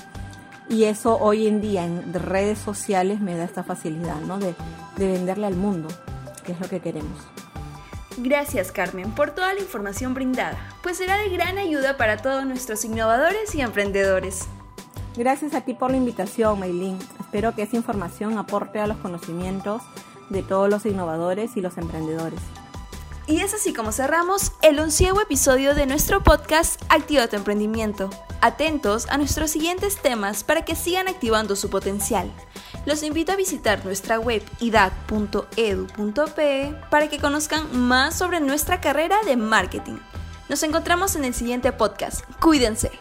Y 0.69 0.83
eso 0.83 1.17
hoy 1.17 1.47
en 1.47 1.61
día 1.61 1.85
en 1.85 2.13
redes 2.13 2.59
sociales 2.59 3.21
me 3.21 3.35
da 3.35 3.45
esta 3.45 3.63
facilidad, 3.63 4.19
¿no? 4.21 4.37
De, 4.37 4.53
de 4.97 5.07
venderle 5.07 5.47
al 5.47 5.55
mundo, 5.55 5.87
que 6.45 6.51
es 6.51 6.59
lo 6.59 6.67
que 6.69 6.79
queremos. 6.79 7.36
Gracias 8.17 8.71
Carmen 8.71 9.11
por 9.11 9.31
toda 9.31 9.53
la 9.53 9.59
información 9.59 10.15
brindada, 10.15 10.57
pues 10.81 10.97
será 10.97 11.17
de 11.17 11.29
gran 11.29 11.59
ayuda 11.59 11.97
para 11.97 12.17
todos 12.17 12.45
nuestros 12.45 12.83
innovadores 12.83 13.53
y 13.53 13.61
emprendedores. 13.61 14.47
Gracias 15.15 15.53
a 15.53 15.61
ti 15.61 15.75
por 15.75 15.91
la 15.91 15.97
invitación, 15.97 16.59
Maylin. 16.59 16.97
Espero 17.19 17.53
que 17.53 17.61
esa 17.61 17.75
información 17.75 18.37
aporte 18.37 18.79
a 18.79 18.87
los 18.87 18.97
conocimientos 18.97 19.83
de 20.29 20.41
todos 20.41 20.67
los 20.69 20.85
innovadores 20.85 21.57
y 21.57 21.61
los 21.61 21.77
emprendedores. 21.77 22.39
Y 23.27 23.41
es 23.41 23.53
así 23.53 23.73
como 23.73 23.91
cerramos 23.91 24.53
el 24.61 24.79
onceavo 24.79 25.21
episodio 25.21 25.75
de 25.75 25.85
nuestro 25.85 26.23
podcast 26.23 26.81
Activa 26.89 27.27
tu 27.27 27.35
emprendimiento. 27.35 28.09
Atentos 28.41 29.07
a 29.09 29.17
nuestros 29.17 29.51
siguientes 29.51 30.01
temas 30.01 30.43
para 30.43 30.63
que 30.63 30.75
sigan 30.75 31.07
activando 31.07 31.55
su 31.55 31.69
potencial. 31.69 32.31
Los 32.87 33.03
invito 33.03 33.33
a 33.33 33.35
visitar 33.35 33.83
nuestra 33.83 34.17
web 34.17 34.41
idad.edu.pe 34.61 34.95
para 36.89 37.09
que 37.09 37.19
conozcan 37.19 37.77
más 37.77 38.17
sobre 38.17 38.39
nuestra 38.39 38.79
carrera 38.79 39.17
de 39.25 39.35
marketing. 39.35 39.97
Nos 40.47 40.63
encontramos 40.63 41.17
en 41.17 41.25
el 41.25 41.33
siguiente 41.33 41.73
podcast. 41.73 42.21
Cuídense. 42.39 42.91